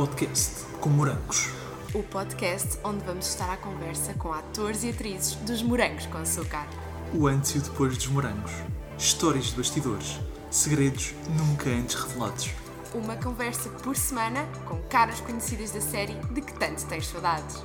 [0.00, 1.50] podcast com morangos.
[1.92, 6.66] O podcast onde vamos estar à conversa com atores e atrizes dos Morangos com Açúcar.
[7.12, 8.50] O antes e o depois dos morangos.
[8.96, 10.18] Histórias de bastidores.
[10.50, 12.50] Segredos nunca antes revelados.
[12.94, 17.62] Uma conversa por semana com caras conhecidas da série de que tanto tens saudades.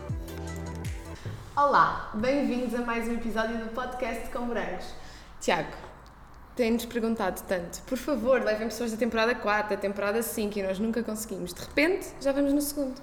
[1.55, 4.87] Olá, bem-vindos a mais um episódio do podcast com Morangos.
[5.39, 5.71] Tiago,
[6.55, 10.79] tem-nos perguntado tanto, por favor, levem pessoas da temporada 4, da temporada 5 e nós
[10.79, 11.53] nunca conseguimos.
[11.53, 12.95] De repente, já vamos no segundo.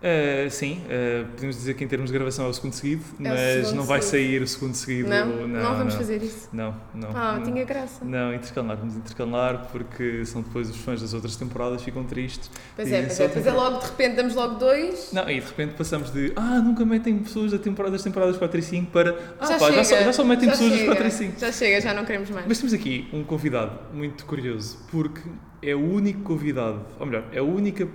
[0.00, 3.28] Uh, sim, uh, podemos dizer que em termos de gravação é o segundo seguido, É
[3.28, 4.28] mas segundo não vai seguido.
[4.30, 5.08] sair o segundo seguido.
[5.10, 5.46] Não?
[5.46, 6.48] Não vamos fazer isso?
[6.54, 7.10] Não, não.
[7.14, 7.42] Ah, não.
[7.44, 8.02] tinha graça.
[8.02, 12.50] Não, intercalar, vamos intercalar porque são depois os fãs das outras temporadas ficam tristes.
[12.74, 13.48] Pois E é, pois é.
[13.50, 15.10] É logo, de repente, damos logo dois.
[15.12, 18.58] Não, e de repente passamos de ah, nunca metem pessoas da temporada, das temporadas 4
[18.58, 20.78] e 5 para ah, já, pá, chega, já, só, já só metem já pessoas das
[20.80, 21.40] chega, 4 e 5.
[21.40, 22.46] Já chega, já não queremos mais.
[22.48, 25.20] Mas temos aqui um convidado muito curioso, porque
[25.62, 27.86] é o único convidado, ou melhor, é o único,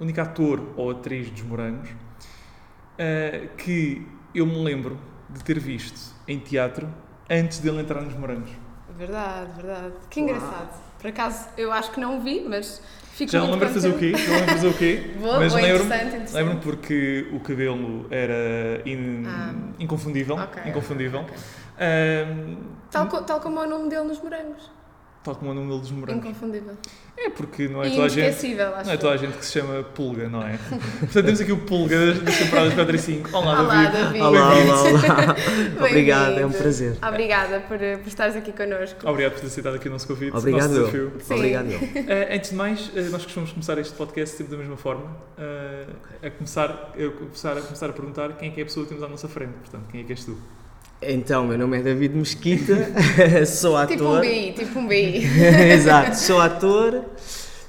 [0.00, 1.88] único ator ou atriz dos Morangos
[2.98, 4.98] eh, que eu me lembro
[5.30, 6.88] de ter visto em teatro
[7.30, 8.50] antes dele entrar nos Morangos.
[8.96, 9.92] Verdade, verdade.
[10.10, 10.68] Que engraçado.
[11.00, 12.80] Por acaso, eu acho que não vi, mas
[13.12, 14.12] fico Já não lembro de fazer o quê?
[14.16, 15.14] Já não lembro de fazer o quê?
[15.20, 19.52] Boa, mas lembro-me lembro porque o cabelo era in- Ah.
[19.78, 20.36] inconfundível.
[20.36, 21.20] Ok, inconfundível.
[21.20, 21.34] ok.
[21.78, 22.56] Ahm,
[22.90, 24.70] Tal, co- tal como é o nome dele nos morangos.
[25.24, 26.24] Tal como o nome dele dos Morangos.
[26.24, 26.74] Inconfundível.
[27.16, 28.54] É porque não é toda a gente.
[28.54, 30.58] Não é toda a gente que se chama Pulga, não é?
[31.00, 33.36] Portanto, temos aqui o Pulga das das temporadas 4 e 5.
[33.36, 34.02] Olá, Olá, David.
[34.02, 34.20] David.
[34.22, 35.36] Olá, olá, olá.
[35.78, 36.98] Obrigado, é um prazer.
[37.06, 39.08] Obrigada por, por estares aqui connosco.
[39.08, 40.36] Obrigado por ter aceitado aqui o nosso convite.
[40.36, 41.12] Obrigado, nosso desafio.
[41.20, 41.34] Sim.
[41.34, 41.80] Obrigado, eu.
[42.06, 45.16] Eh, antes de mais, eh, nós costumamos começar este podcast sempre da mesma forma.
[45.38, 45.86] eh,
[46.26, 48.90] a, começar, eu começar, a começar a perguntar quem é que é a pessoa que
[48.90, 49.52] temos à nossa frente.
[49.52, 50.36] Portanto, quem é que és tu?
[51.02, 52.88] Então, meu nome é David Mesquita,
[53.46, 53.96] sou ator.
[53.96, 55.22] Tipo um BI, tipo um BI.
[55.72, 57.04] Exato, sou ator,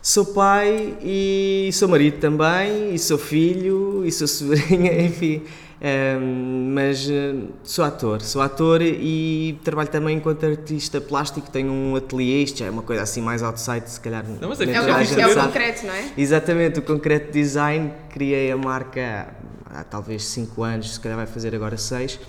[0.01, 5.43] sou pai e sou marido também, e sou filho, e sou sobrinha, enfim.
[5.81, 11.95] Ehm, mas eh, sou ator, sou ator e trabalho também enquanto artista plástico, tenho um
[11.97, 14.23] ateliê, isto já é uma coisa assim mais outside, se calhar.
[14.39, 16.05] Não, mas é É o, é o concreto, não é?
[16.17, 21.53] Exatamente, o Concreto Design, criei a marca há talvez 5 anos, se calhar vai fazer
[21.53, 22.19] agora 6.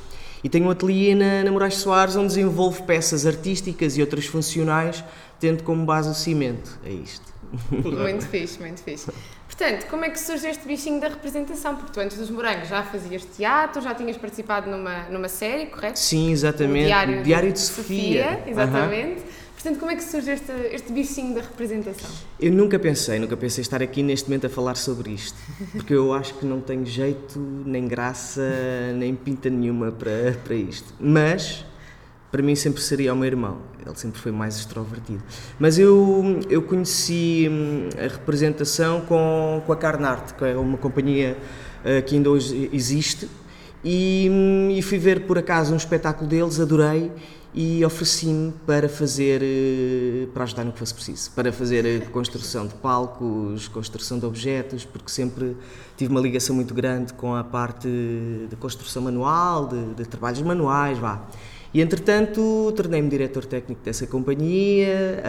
[0.44, 5.02] E tenho um ateliê na, na Moraes Soares onde desenvolvo peças artísticas e outras funcionais,
[5.40, 6.78] tendo como base o cimento.
[6.84, 7.34] É isto.
[7.70, 9.10] Muito fixe, muito fixe.
[9.46, 11.76] Portanto, como é que surge este bichinho da representação?
[11.76, 15.98] Porque tu antes dos morangos já fazias teatro, já tinhas participado numa, numa série, correto?
[15.98, 16.92] Sim, exatamente.
[16.92, 18.26] O O Diário, de, Sofia.
[18.30, 18.50] Aham.
[18.50, 19.22] exatamente.
[19.66, 22.08] Portanto, como é que surge este, este bichinho da representação?
[22.38, 25.36] Eu nunca pensei, nunca pensei estar aqui neste momento a falar sobre isto,
[25.72, 28.48] porque eu acho que não tenho jeito, nem graça,
[28.94, 30.94] nem pinta nenhuma para, para isto.
[31.00, 31.64] Mas,
[32.30, 35.24] para mim sempre seria o meu irmão, ele sempre foi mais extrovertido.
[35.58, 41.36] Mas eu, eu conheci hum, a representação com, com a Carnarte, que é uma companhia
[41.84, 43.28] eh, que ainda hoje existe,
[43.84, 47.10] e, hum, e fui ver por acaso um espetáculo deles, adorei
[47.56, 52.66] e ofereci-me para fazer, eh, para ajudar no que fosse preciso, para fazer eh, construção
[52.66, 55.56] de palcos, construção de objetos, porque sempre
[55.96, 60.98] tive uma ligação muito grande com a parte de construção manual, de, de trabalhos manuais,
[60.98, 61.26] vá.
[61.72, 65.22] E entretanto tornei-me diretor técnico dessa companhia,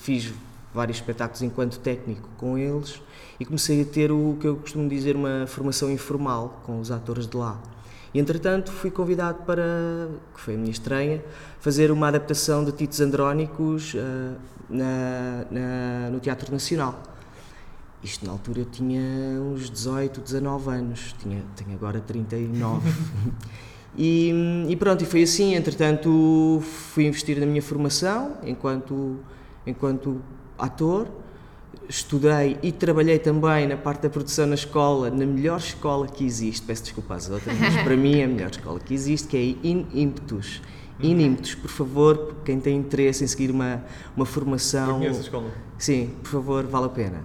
[0.00, 0.32] fiz
[0.74, 3.00] vários espetáculos enquanto técnico com eles
[3.38, 7.26] e comecei a ter o que eu costumo dizer uma formação informal com os atores
[7.26, 7.58] de lá.
[8.16, 11.22] E entretanto fui convidado para, que foi a minha estreia,
[11.60, 14.32] fazer uma adaptação de Titos Andrónicos ah,
[14.70, 16.98] na, na- no Teatro Nacional.
[18.02, 19.02] Isto na altura eu tinha
[19.38, 22.90] uns 18, 19 anos, tinha, tenho agora 39.
[23.94, 25.54] e, e pronto, e foi assim.
[25.54, 26.62] Entretanto,
[26.94, 29.18] fui investir na minha formação enquanto,
[29.66, 30.22] enquanto
[30.58, 31.06] ator.
[31.88, 36.66] Estudei e trabalhei também na parte da produção na escola, na melhor escola que existe.
[36.66, 39.40] Peço desculpa às outras, mas para mim é a melhor escola que existe, que é
[39.40, 40.60] a In Impetus.
[41.00, 43.84] In Impetus, por favor, quem tem interesse em seguir uma,
[44.16, 44.98] uma formação.
[44.98, 45.50] conheço a escola.
[45.78, 47.24] Sim, por favor, vale a pena.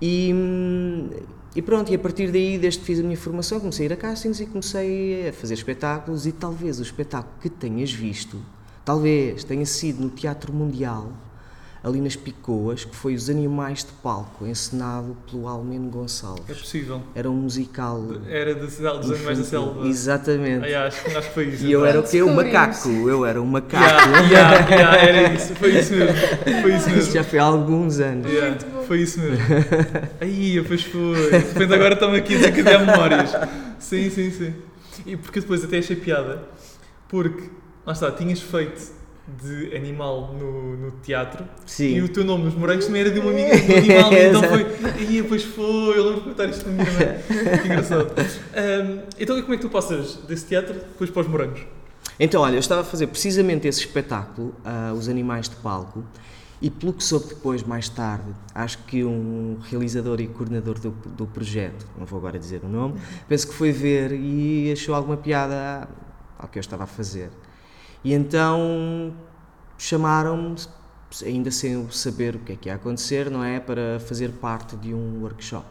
[0.00, 1.08] E, hum,
[1.56, 3.92] e pronto, e a partir daí, desde que fiz a minha formação, comecei a ir
[3.92, 8.38] a castings e comecei a fazer espetáculos e talvez o espetáculo que tenhas visto,
[8.84, 11.12] talvez tenha sido no Teatro Mundial,
[11.82, 16.58] ali nas Picoas, que foi Os Animais de Palco, encenado pelo Almeno É Gonçalves.
[16.58, 17.00] possível.
[17.14, 18.02] Era um musical...
[18.28, 18.80] Era de, dos
[19.10, 19.86] animais da selva.
[19.86, 20.64] Exatamente.
[20.64, 21.64] Ah, yeah, acho, que- acho que foi isso.
[21.64, 22.22] E eu era o quê?
[22.22, 22.88] O macaco.
[23.08, 23.84] Eu era o macaco.
[24.30, 25.54] Yeah, yeah, yeah, era isso.
[25.54, 26.16] Foi isso mesmo.
[26.62, 27.12] Foi isso Isso mesmo.
[27.12, 28.30] já foi há alguns anos.
[28.30, 29.38] Yeah, foi isso mesmo.
[30.20, 31.14] Aí, pois foi.
[31.30, 33.30] De repente agora estamos aqui a desencadear memórias.
[33.78, 34.54] Sim, sim, sim.
[35.06, 36.42] E porque depois até achei piada,
[37.08, 37.50] porque,
[37.86, 38.97] lá está, tinhas feito
[39.36, 41.96] de animal no, no teatro Sim.
[41.96, 44.42] e o teu nome nos morangos também era de uma amiga do animal, e então
[44.42, 44.66] foi.
[45.02, 47.18] E depois foi, eu lembro de contar isto na minha mãe.
[47.60, 48.12] Que engraçado.
[48.54, 51.60] Ahm, então, e como é que tu passas desse teatro depois para os morangos?
[52.18, 56.04] Então, olha, eu estava a fazer precisamente esse espetáculo, ah, Os Animais de Palco,
[56.60, 61.26] e pelo que soube depois, mais tarde, acho que um realizador e coordenador do, do
[61.26, 65.88] projeto, não vou agora dizer o nome, penso que foi ver e achou alguma piada
[66.36, 67.30] ao que eu estava a fazer.
[68.08, 69.12] E então
[69.76, 70.56] chamaram-me,
[71.26, 73.60] ainda sem saber o que é que ia acontecer, não é?
[73.60, 75.66] Para fazer parte de um workshop.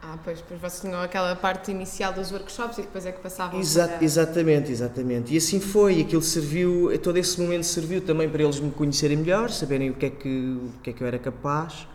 [0.00, 3.58] Ah, pois, pois vocês tinham aquela parte inicial dos workshops e depois é que passavam
[3.58, 4.04] Exa para...
[4.04, 5.34] Exatamente, exatamente.
[5.34, 9.50] E assim foi, aquilo serviu, todo esse momento serviu também para eles me conhecerem melhor,
[9.50, 11.88] saberem o que é que, o que, é que eu era capaz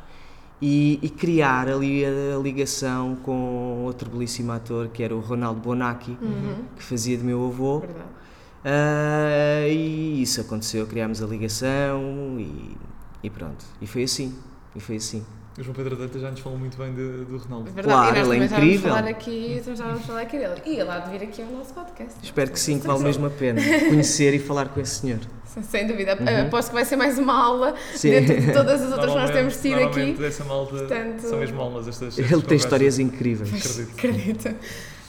[0.62, 5.62] e, e criar ali a, a ligação com outro belíssimo ator que era o Ronaldo
[5.62, 7.80] Bonacci, Uhum, que fazia de meu avô.
[7.80, 8.25] verdade.
[8.68, 12.76] Ah, e isso aconteceu, criámos a ligação e,
[13.24, 13.64] e pronto.
[13.80, 14.36] E foi assim,
[14.76, 15.24] e foi assim.
[15.58, 17.72] O João Pedro Dantas já nos falou muito bem de- do É Ronaldo.
[17.72, 18.90] verdade, Claro, nós ele é incrível.
[18.94, 20.62] falar aqui, já vamos falar aqui dele.
[20.66, 22.16] E ele há de vir aqui ao nosso podcast.
[22.22, 25.20] Espero que sim, que vale mesmo a pena conhecer e falar com esse senhor.
[25.46, 26.18] Sem dúvida.
[26.20, 26.48] Uhum.
[26.48, 28.10] Aposto que vai ser mais uma aula Sim.
[28.10, 30.12] dentro de todas as outras que nós temos tido aqui.
[30.16, 33.54] dessa malta Portanto- são mesmo almas estas, Ele tem histórias incríveis.
[33.54, 33.98] Acredito.
[33.98, 34.56] Acredito.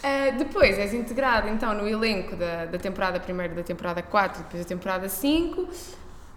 [0.03, 4.63] Ah, depois és integrado então no elenco da, da temporada primeiro da temporada 4 depois
[4.63, 5.69] da temporada 5.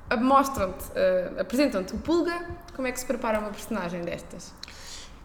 [0.10, 2.34] Ah, Mostram-te, ah, apresentam-te o Pulga.
[2.76, 4.54] Como é que se prepara uma personagem destas?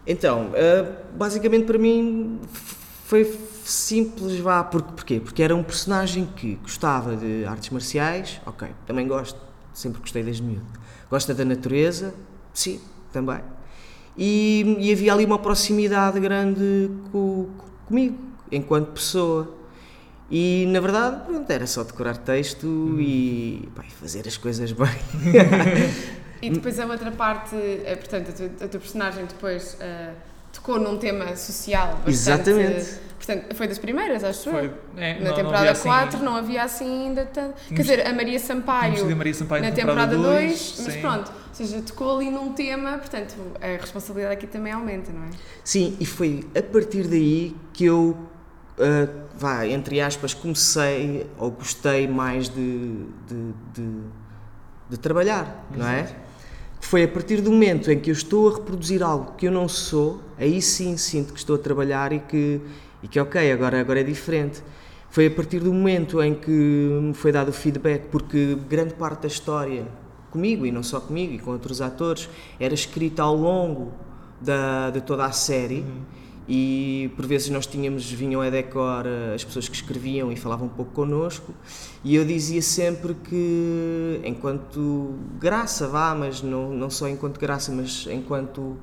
[0.05, 2.39] Então, uh, basicamente para mim
[3.05, 3.23] foi
[3.63, 5.19] simples, vá, porque, porquê?
[5.19, 9.39] Porque era um personagem que gostava de artes marciais, ok, também gosto,
[9.73, 10.65] sempre gostei desde miúdo.
[11.09, 12.13] Gosta da natureza,
[12.53, 12.79] sim,
[13.11, 13.39] também.
[14.15, 18.17] E, e havia ali uma proximidade grande co- co- comigo,
[18.51, 19.53] enquanto pessoa.
[20.29, 24.87] E na verdade, pronto, era só decorar texto e pá, fazer as coisas bem.
[26.41, 30.13] E depois a outra parte, eh, portanto, a tua, a tua personagem depois ah,
[30.53, 32.09] tocou num tema social bastante.
[32.09, 32.99] Exatamente.
[33.25, 36.63] Portanto, foi das primeiras, acho Foi, é, Na não- não temporada assim- 4 não havia
[36.63, 37.55] assim ainda tanto.
[37.69, 41.01] Quer dizer, a Maria Sampaio a Maria Sampaio na na temporada 2, dois, mas sim.
[41.01, 45.29] pronto, ou seja, tocou ali num tema, portanto, a responsabilidade aqui também aumenta, não é?
[45.63, 48.15] Sim, e foi a partir daí que eu,
[48.79, 49.07] ah,
[49.37, 53.99] vá, entre aspas, comecei ou gostei mais de, de, de,
[54.91, 56.07] de trabalhar, não é?
[56.79, 59.67] Foi a partir do momento em que eu estou a reproduzir algo que eu não
[59.67, 62.61] sou, aí sim sinto que estou a trabalhar e que,
[63.05, 64.63] e que ok, agora, agora é diferente.
[65.11, 69.21] Foi a partir do momento em que me foi dado o feedback, porque grande parte
[69.21, 69.87] da história,
[70.31, 72.27] comigo e não só comigo, e com outros atores,
[72.59, 73.93] era escrita ao longo
[74.41, 75.85] da, de toda a série.
[76.49, 80.65] E por vezes nós tínhamos, vinham a decor eh, as pessoas que escreviam e falavam
[80.65, 81.53] um pouco connosco,
[82.03, 88.07] e eu dizia sempre que, enquanto graça, vá, mas não, não só enquanto graça, mas
[88.11, 88.77] enquanto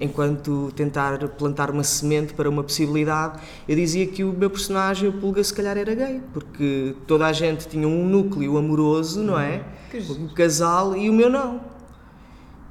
[0.00, 3.38] enquanto tentar plantar uma semente para uma possibilidade,
[3.68, 7.32] eu dizia que o meu personagem, o Pulga, se calhar era gay, porque toda a
[7.32, 9.62] gente tinha um núcleo amoroso, não é?
[9.94, 11.60] Um casal, e o meu não.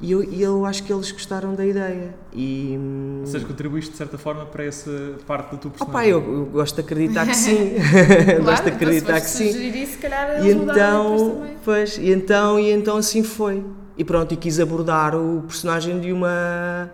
[0.01, 2.15] E eu, eu acho que eles gostaram da ideia.
[2.33, 4.89] E, hum, Ou seja, contribuíste de certa forma para essa
[5.27, 6.09] parte tua Opa, personagem.
[6.11, 7.73] eu, eu gosto de acreditar que sim.
[7.75, 9.51] Claro, gosto de então, acreditar se que sim.
[9.51, 11.57] sugerir isso, se calhar E então, também.
[11.65, 13.61] pois, e então, e então assim foi.
[13.97, 16.89] E pronto, e quis abordar o personagem de uma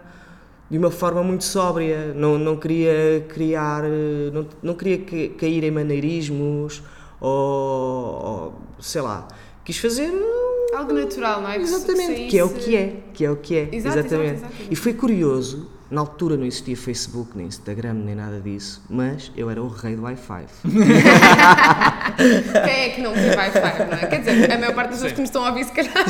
[0.70, 2.14] de uma forma muito sóbria.
[2.16, 3.84] Não, não queria criar,
[4.34, 6.82] não, não queria que- cair em maneirismos
[7.22, 9.28] ou, ou, sei lá.
[9.64, 10.12] Quis fazer
[10.76, 11.56] Algo natural, não é?
[11.56, 14.34] Que Exatamente, que é o que é, que é o que é, Exato, exato, exatamente.
[14.40, 14.54] exato.
[14.70, 19.50] E foi curioso, na altura não existia Facebook, nem Instagram, nem nada disso, mas eu
[19.50, 20.46] era o rei do Wi-Fi.
[22.18, 24.08] Quem é que não tem Wi-Fi, não é?
[24.08, 25.94] Quer dizer, a maior parte das pessoas que nos estão a ouvir, se calhar,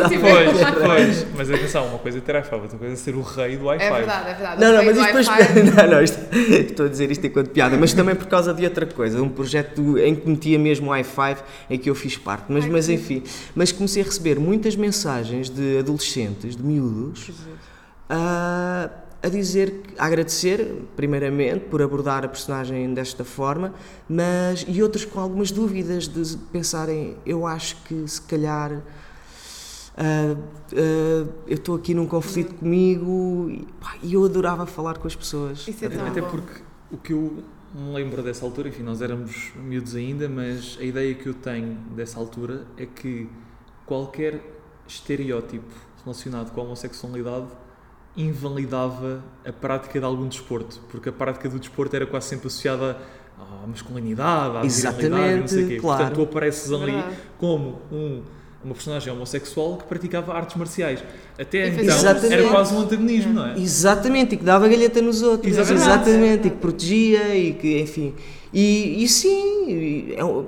[0.00, 1.26] não tiveram Pois, pois.
[1.36, 3.84] Mas atenção, uma coisa é ter Wi-Fi, outra coisa é ser o rei do Wi-Fi.
[3.84, 4.60] É verdade, é verdade.
[4.60, 5.26] Não, O não, rei mas isto depois.
[5.74, 8.86] Não, não, isto, estou a dizer isto enquanto piada, mas também por causa de outra
[8.86, 11.36] coisa, um projeto em que metia mesmo Wi-Fi
[11.70, 12.46] em que eu fiz parte.
[12.48, 13.22] Mas, Ai, mas enfim,
[13.54, 17.30] mas comecei a receber muitas mensagens de adolescentes, de miúdos,
[18.08, 18.90] a,
[19.24, 23.72] a dizer, que- a agradecer, primeiramente, por abordar a personagem desta forma,
[24.08, 28.82] mas e outros com algumas dúvidas de pensarem, eu acho que se calhar.
[29.96, 30.36] ah,
[30.72, 35.66] ah, eu estou aqui num conflito comigo e, pá, eu adorava falar com as pessoas.
[35.68, 36.28] Isso é tão Até bom.
[36.30, 37.42] porque o que eu
[37.74, 41.74] me lembro dessa altura, enfim, nós éramos miúdos ainda, mas a ideia que eu tenho
[41.96, 43.28] dessa altura é que
[43.86, 44.40] qualquer
[44.86, 45.72] estereótipo
[46.04, 47.46] relacionado com a homossexualidade
[48.16, 52.96] invalidava a prática de algum desporto, porque a prática do desporto era quase sempre associada
[53.38, 55.76] à masculinidade, à Exatamente, virilidade, não sei o quê.
[55.76, 55.98] claro.
[56.04, 57.04] Portanto, tu apareces ali
[57.38, 58.22] como um
[58.64, 61.04] uma personagem homossexual que praticava artes marciais.
[61.38, 62.32] Até então Exatamente.
[62.32, 63.58] era quase um antagonismo, não é?
[63.58, 65.52] Exatamente, e que dava galheta nos outros.
[65.52, 65.82] Exatamente.
[65.86, 68.14] Exatamente, e que protegia e que, enfim.
[68.50, 70.46] E, e sim, e é, um-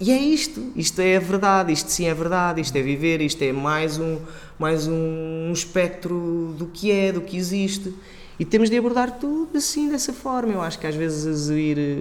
[0.00, 0.62] e é isto.
[0.76, 4.18] Isto é a verdade, isto sim é verdade, isto é viver, isto é mais um,
[4.58, 7.94] mais um espectro do que é, do que existe.
[8.38, 10.52] E temos de abordar tudo assim, dessa forma.
[10.54, 12.00] Eu acho que às vezes eh,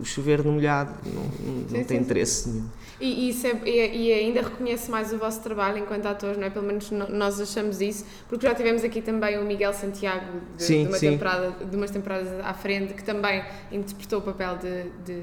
[0.00, 1.28] o chover no molhado não, não-
[1.62, 1.96] Sim, tem sim, sim.
[2.00, 2.64] interesse nenhum.
[3.00, 6.44] E, e isso é- e- e ainda reconhece mais o vosso trabalho enquanto atores, não
[6.46, 6.50] é?
[6.50, 10.66] Pelo menos no- nós achamos isso, porque já tivemos aqui também o Miguel Santiago de,
[10.66, 15.22] de uma temporada, de umas temporadas à frente, que também interpretou o papel de, de,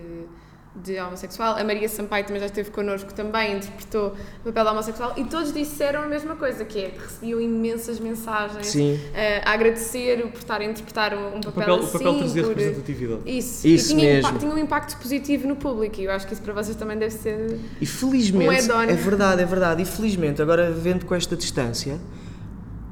[0.83, 1.55] de homossexual.
[1.57, 5.53] A Maria Sampaio também já esteve connosco, também interpretou o papel de homossexual, e todos
[5.53, 10.39] disseram a mesma coisa, que é que recebiam imensas mensagens Sim, eh, a agradecer por
[10.39, 13.21] estar a interpretar um, um O papel, papel, o assim, papel trazia por- representatividade.
[13.25, 14.29] Isso, Isso e tinha, mesmo.
[14.29, 16.97] impa- tinha um impacto positivo no público, e eu acho que isso para vocês também
[16.97, 17.59] deve ser.
[17.81, 21.97] E felizmente, Um é verdade, é verdade, e felizmente, agora vendo com esta distância,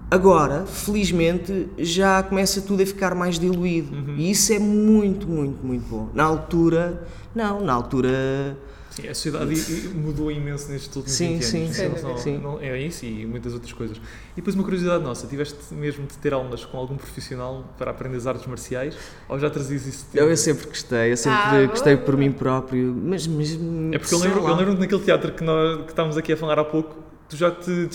[0.09, 3.95] agora, felizmente, já começa tudo a ficar mais diluído.
[4.17, 6.09] E isso é muito, muito, muito bom.
[6.13, 8.57] Na altura, não, na altura.
[8.89, 9.53] Sim, a sociedade
[9.93, 11.75] mudou imenso nestes últimos Sim, 20 sim, anos.
[11.75, 12.37] sim, Não só- sim.
[12.39, 13.97] não- é isso e muitas outras coisas.
[13.97, 18.17] E depois uma curiosidade nossa, tiveste mesmo de ter aulas com algum profissional para aprender
[18.17, 18.95] as artes marciais
[19.29, 20.07] ou já trazias isso?
[20.11, 23.27] de- Eu, eu sempre gostei, eu sempre Ah, boa, gostei por mim próprio, mas.
[23.27, 23.51] mas
[23.91, 26.57] É porque eu lembro, eu lembro naquele teatro que, nós, que estávamos aqui a falar
[26.57, 26.95] há pouco,
[27.29, 27.89] tu já te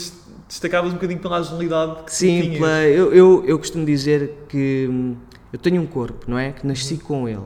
[0.53, 2.59] destacavas um bocadinho pela agilidade que Sim, tinhas.
[2.59, 5.17] pela- eu, eu, eu costumo dizer que hum,
[5.51, 6.53] eu tenho um corpo, não é?
[6.53, 7.41] Que nasci com ele.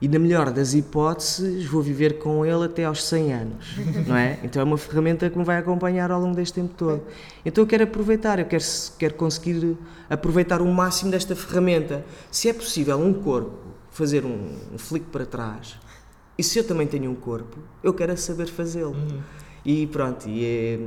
[0.00, 3.66] E na melhor das hipóteses, vou viver com ele até aos 100 anos,
[4.06, 4.38] não é?
[4.44, 7.02] Então é uma ferramenta que me vai acompanhar ao longo deste tempo todo.
[7.44, 8.62] Então eu quero aproveitar, eu quero,
[8.96, 9.76] quero conseguir
[10.08, 12.04] aproveitar o máximo desta ferramenta.
[12.30, 13.58] Se é possível um corpo
[13.90, 15.76] fazer um, um flick para trás,
[16.38, 18.92] e se eu também tenho um corpo, eu quero é saber fazê-lo.
[18.92, 19.20] Uhum.
[19.64, 20.78] E pronto, e é,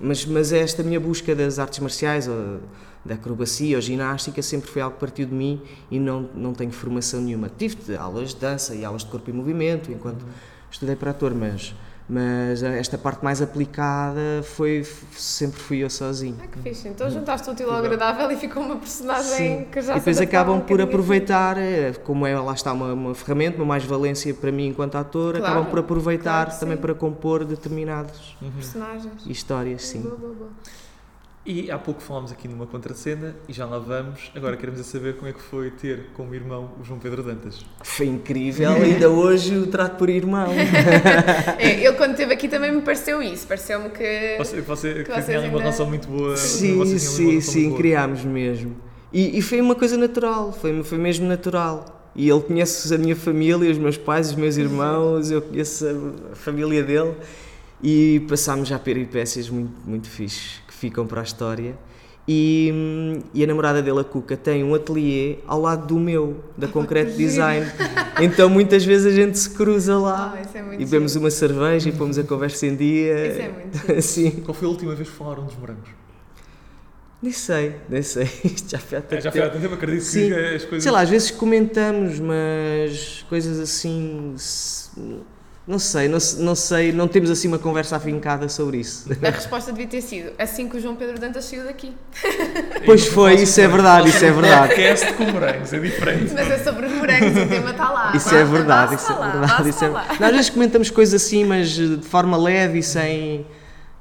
[0.00, 2.60] mas, mas esta minha busca das artes marciais, ou
[3.04, 6.72] da acrobacia ou ginástica, sempre foi algo que partiu de mim e não, não tenho
[6.72, 7.50] formação nenhuma.
[7.50, 10.24] Tive aulas de dança e aulas de corpo e movimento enquanto
[10.70, 11.74] estudei para ator, mas,
[12.08, 16.36] mas esta parte mais aplicada foi, sempre fui eu sozinho.
[16.42, 16.88] Ah, que fixe.
[16.88, 19.64] Então juntaste o útil ao agradável e ficou uma personagem Sim.
[19.72, 23.14] que já E depois acabam um por aproveitar, eh, como é, lá está uma, uma
[23.14, 26.82] ferramenta, uma mais-valência para mim enquanto ator, Claro, acabam por aproveitar claro também sim.
[26.82, 28.48] para compor determinadas Uhum.
[28.48, 29.26] a personagens.
[29.26, 30.00] histórias, sim.
[30.02, 30.50] Boa, boa, boa.
[31.46, 34.32] E há pouco falámos aqui numa contracena e já lá vamos.
[34.34, 37.60] Agora queremos é saber como é que foi ter como irmão o João Pedro Dantas.
[37.82, 40.48] Foi incrível, ainda hoje o trato por irmão.
[41.58, 43.46] É, ele quando esteve aqui também me pareceu isso.
[43.46, 44.36] Pareceu-me que.
[44.38, 46.36] Você, você que vocês tinha ali uma ainda- relação muito boa.
[46.36, 47.78] Sim, sim, sim, boa.
[47.78, 48.76] criámos mesmo.
[49.12, 52.10] E, e foi uma coisa natural, foi, foi mesmo natural.
[52.16, 55.86] E ele conhece a minha família, os meus pais, os meus irmãos, eu conheço
[56.32, 57.14] a, família dele
[57.82, 61.74] e passámos já peripécias muito, muito fixes ficam para a história.
[62.26, 66.66] E, e a namorada dele, a Cuca, tem um ateliê ao lado do meu, da
[66.68, 67.66] Concrete Design.
[68.20, 71.24] Então muitas vezes a gente se cruza lá isso é e bebemos giro.
[71.24, 73.26] uma cerveja e pomos a conversa em dia.
[73.28, 74.00] Isso é muito giro.
[74.02, 74.30] Sim.
[74.44, 75.88] Qual foi a última vez que falaram dos morangos?
[77.22, 78.24] Nem sei, nem sei.
[78.44, 79.54] Isto já foi há tanto É, já foi há tempo.
[79.54, 80.28] tanto tempo, acredito Sim.
[80.28, 80.82] que as coisas.
[80.82, 84.34] Sei lá, às vezes comentamos, mas coisas assim.
[84.38, 84.90] se-
[85.66, 89.06] Não sei, não, não sei, não temos assim uma conversa afincada sobre isso.
[89.22, 91.94] A resposta devia ter sido assim que o João Pedro Dantas saiu daqui.
[92.84, 94.68] Pois foi, isso é verdade, isso é verdade.
[94.68, 96.34] Podcast com morangos, é diferente.
[96.34, 98.12] Mas é sobre os morangos, o tema está lá.
[98.14, 99.68] Isso é verdade, isso é verdade.
[99.70, 99.88] Isso é...
[99.88, 103.46] Nós às vezes comentamos coisas assim, mas de forma leve e sem.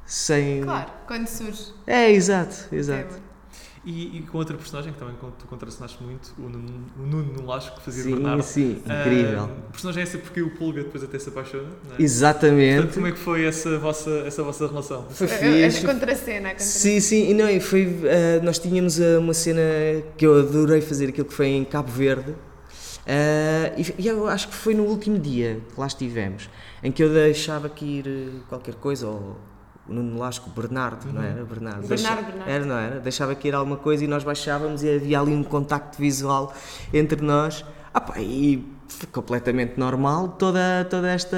[0.05, 0.63] sem...
[0.63, 1.74] Claro, quando surge.
[1.88, 3.23] É, exato, exato.
[3.86, 7.75] E, e com outra personagem que também tu contracenaste muito, o Nuno, o Nuno Nolasco,
[7.80, 8.42] que fazia Sim, Bernardo.
[8.42, 9.44] sim, Ah, incrível.
[9.44, 11.63] a personagem é essa porque o Pulga depois até se apaixona.
[11.63, 11.80] Não é?
[11.82, 12.94] Portanto, Exatamente.
[12.94, 15.06] como é que foi essa vossa, essa vossa relação?
[15.10, 15.86] Foi A- a- fixe.
[15.86, 16.60] A contracena, a contracena.
[16.60, 19.62] Sim, sim, e não, e foi, ah, nós tínhamos ah, uma cena
[20.18, 22.34] que eu adorei fazer, aquilo que foi em Cabo Verde,
[23.06, 26.50] Ah, e, e eu acho que foi no último dia que lá estivemos,
[26.82, 29.36] em que eu deixava que ir qualquer coisa, ou
[29.88, 31.44] o Nuno Lasco, o Bernardo, não era?
[31.44, 32.50] Bernardo, Bernardo, Deixa- Bernardo.
[32.50, 33.00] Era, não era?
[33.00, 36.54] Deixava que ir alguma coisa e nós baixávamos e havia ali um contacto visual
[36.94, 37.66] entre nós.
[37.94, 41.38] Ah, pá, e foi completamente normal toda, toda, esta,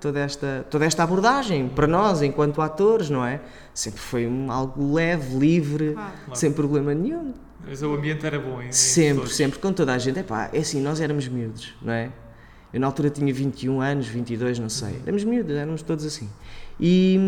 [0.00, 3.40] toda, esta, toda esta abordagem para nós, enquanto atores, não é?
[3.74, 6.12] Sempre foi um, algo leve, livre, Claro.
[6.34, 7.34] sem problema nenhum.
[7.68, 8.72] Mas o ambiente era bom, hein?
[8.72, 9.36] Sempre, todos.
[9.36, 10.18] sempre, com toda a gente.
[10.20, 12.10] Epá, é assim, nós éramos miúdos, não é?
[12.72, 15.00] Eu na altura tinha 21 anos, 22, não sei.
[15.02, 16.28] Éramos miúdos, éramos todos assim.
[16.78, 17.18] E,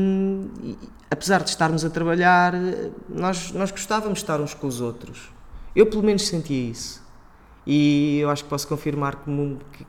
[0.63, 0.79] e,
[1.11, 2.53] apesar de estarmos a trabalhar,
[3.09, 5.31] nós, nós gostávamos de estar uns com os outros.
[5.75, 7.03] Eu pelo menos sentia isso.
[7.67, 9.31] E eu acho que posso confirmar que,
[9.73, 9.87] que,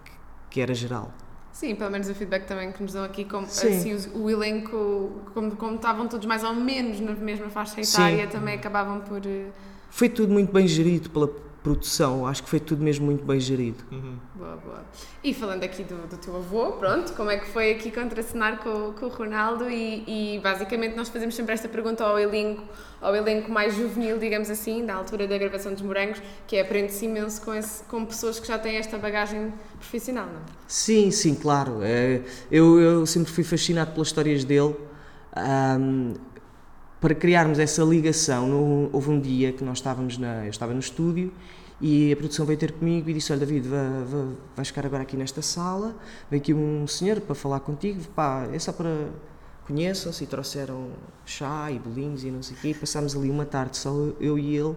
[0.50, 1.13] que- era geral.
[1.51, 3.68] Sim, pelo menos o feedback também que nos dão aqui, como, Sim.
[3.94, 8.01] assim, o elenco, como, como estavam todos mais ou menos na mesma faixa Sim.
[8.01, 9.25] etária, também acabavam por.
[9.25, 9.48] eh,
[9.89, 11.30] Foi tudo muito bem gerido pela
[11.63, 13.84] produção, acho que foi tudo mesmo muito bem gerido.
[13.92, 14.18] Uhum.
[14.36, 14.86] Boa, boa.
[15.24, 18.94] E falando aqui do, do teu avô, pronto, como é que foi aqui contracenar com,
[18.94, 19.70] com o Ronaldo?
[19.70, 22.63] E, e basicamente nós fazemos sempre esta pergunta ao elenco,
[23.01, 27.06] ao elenco mais juvenil, digamos assim, da altura da gravação dos Morangos, que é aprende-se
[27.06, 30.44] imenso com, esse, com pessoas que já têm esta bagagem profissional, não é?
[30.68, 31.80] Sim, sim, claro.
[31.82, 34.75] É, eu, eu sempre fui fascinado pelas histórias dele.
[35.36, 36.13] Ahm,
[37.01, 40.79] para criarmos essa ligação, no- houve um dia que nós estávamos na, eu estava no
[40.79, 41.32] estúdio
[41.82, 45.03] e a produção veio ter comigo e disse: Olha, David, va- va- vais ficar agora
[45.03, 45.96] aqui nesta sala.
[46.29, 48.01] Vem aqui um senhor para falar contigo.
[48.15, 49.08] Pá, é só para.
[49.65, 50.88] Conheçam-se e trouxeram
[51.25, 52.68] chá e bolinhos e não sei o quê.
[52.70, 54.75] E passámos ali uma tarde, só eu e ele,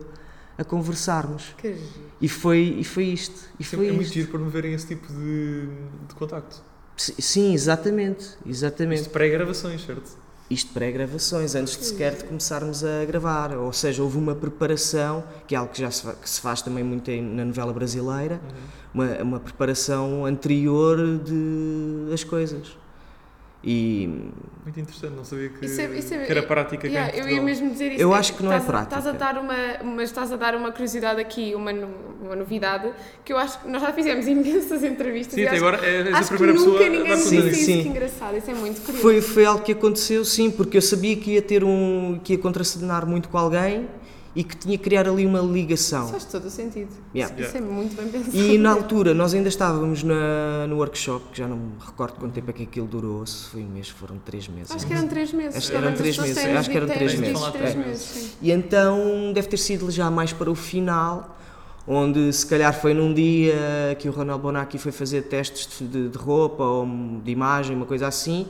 [0.58, 1.54] a conversarmos.
[1.56, 1.76] Que.
[2.20, 3.40] E foi, e foi isto.
[3.58, 4.14] E Isso foi é, é muito isto.
[4.14, 5.62] giro para me verem esse tipo de,
[6.08, 6.62] de contacto.
[6.94, 9.00] Si- Sim, exatamente, exatamente.
[9.00, 10.10] Isto pré-gravações, certo?
[10.52, 13.56] Isto pré-gravações, antes de sequer de começarmos a gravar.
[13.56, 16.84] Ou seja, houve uma preparação, que é algo que já se, que se faz também
[16.84, 18.38] muito na novela brasileira,
[18.92, 22.81] uma, uma preparação anterior de, das coisas.
[23.64, 24.08] E
[24.64, 27.20] Muito interessante, não sabia que, Isso é- isso é- que era prática Yeah, cá em
[27.20, 28.02] eu ia mesmo dizer isso.
[28.02, 28.98] Eu é acho que não é estás a- prática.
[28.98, 29.54] Estás a dar uma,
[29.84, 31.72] mas estás a dar uma curiosidade aqui, uma,
[32.22, 32.90] uma novidade,
[33.24, 36.14] que eu acho que nós já fizemos imensas entrevistas Sim, e até acho, agora és
[36.14, 37.48] a acho primeira pessoa a ninguém Sim, disse disso.
[37.56, 37.82] isso, sim.
[37.82, 39.02] que engraçado, isso é muito curioso.
[39.02, 42.20] foi, foi algo que aconteceu, sim, porque eu sabia que ia ter um.
[42.22, 43.88] que ia contracenar muito com alguém
[44.34, 46.08] e que tinha que criar ali uma ligação.
[46.08, 46.88] Faz todo o sentido.
[47.14, 47.38] Yeah.
[47.38, 48.36] Isso é muito bem pensado.
[48.36, 52.32] E na altura nós ainda estávamos na, no workshop, que já não me recordo quanto
[52.32, 54.70] tempo é que aquilo durou, se foi um mês, foram três meses.
[54.74, 55.56] Acho que eram três meses.
[55.56, 57.40] Acho eram três meses, acho que eram três meses.
[57.52, 57.76] três É.
[57.78, 58.36] meses.
[58.40, 61.36] E então deve ter sido já mais para o final,
[61.86, 63.54] onde se calhar foi num dia
[63.98, 66.86] que o Ronald Bonacci foi fazer testes de, de- de roupa ou
[67.22, 68.46] de imagem, uma coisa assim,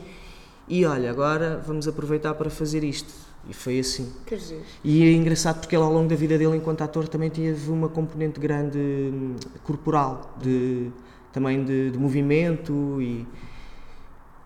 [0.67, 3.11] e olha, agora vamos aproveitar para fazer isto.
[3.49, 4.11] E foi assim.
[4.25, 4.37] Que.
[4.83, 7.89] E é engraçado porque ele ao longo da vida dele enquanto ator também teve uma
[7.89, 10.89] componente grande hum, corporal, de,
[11.31, 13.27] também de, de movimento e,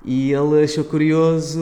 [0.04, 1.60] e ele achou curioso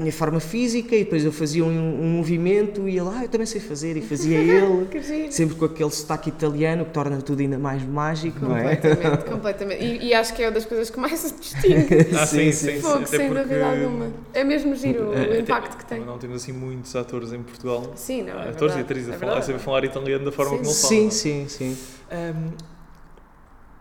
[0.00, 3.28] a minha forma física e depois eu fazia um, um movimento e ele, ah, eu
[3.28, 7.58] também sei fazer e fazia ele, sempre com aquele sotaque italiano que torna tudo ainda
[7.58, 8.76] mais mágico, não é?
[8.76, 9.84] Completamente, completamente.
[9.84, 12.16] E, e acho que é uma das coisas que mais se distingue.
[12.18, 14.10] Ah, sim, Sim, sim, até sem dúvida alguma.
[14.32, 16.00] É mesmo giro o Até- impacto que tem.
[16.00, 17.92] Não temos assim muitos atores em Portugal.
[17.94, 20.32] Sim, não, é atores verdade, e atrizes é a, falar, a saber falar italiano da
[20.32, 20.56] forma Sim.
[20.58, 20.88] como ele fala.
[20.88, 21.78] Sim, sim, sim.
[22.10, 22.50] Um,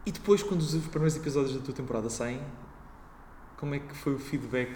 [0.06, 2.40] e depois, quando os primeiros episódios da tua temporada saem,
[3.58, 4.70] como é que foi o feedback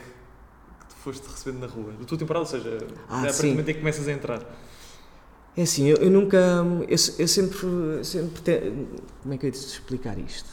[1.03, 1.93] foste recebendo na rua?
[1.99, 2.77] Da tua temporada, ou seja,
[3.09, 4.41] Ah, a partir do momento em que começas a entrar.
[5.55, 6.37] É assim, eu, eu nunca.
[6.37, 8.03] Eu, eu sempre.
[8.03, 8.73] sempre te-
[9.21, 10.49] como é que eu ia te explicar isto?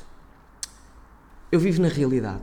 [1.50, 2.42] Eu vivo na realidade.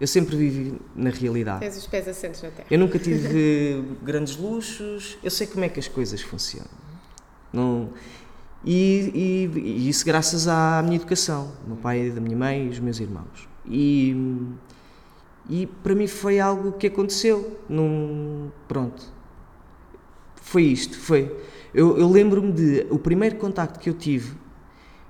[0.00, 1.60] Eu sempre vivi na realidade.
[1.60, 2.66] Tens os pés assentos na terra.
[2.70, 5.16] Eu nunca tive grandes luxos.
[5.22, 6.66] Eu sei como é que as coisas funcionam.
[7.52, 7.90] Não,
[8.64, 12.70] e, e- e isso graças à minha educação, do meu pai, da minha mãe e
[12.70, 13.48] os meus irmãos.
[13.64, 14.16] E,
[15.52, 17.38] e para mim foi algo que aconteceu.
[17.68, 19.02] Num, pronto.
[20.40, 20.98] Foi isto.
[20.98, 21.34] Foi.
[21.74, 22.86] Eu, eu lembro-me de.
[22.90, 24.34] O primeiro contacto que eu tive,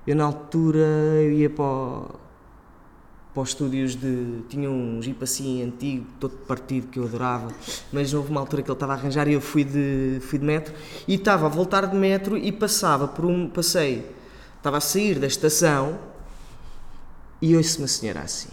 [0.07, 0.79] eu na altura
[1.23, 2.11] eu ia para, o-
[3.33, 4.41] para os estúdios de.
[4.49, 7.49] Tinha um jeep assim antigo, todo partido, que eu adorava,
[7.91, 10.45] mas houve uma altura que ele estava a arranjar e eu fui de, fui de
[10.45, 10.73] metro
[11.07, 13.49] e estava a voltar de metro e passava por um.
[13.49, 14.09] Passei.
[14.57, 15.99] Estava a sair da estação
[17.41, 18.49] e ouço uma senhora assim.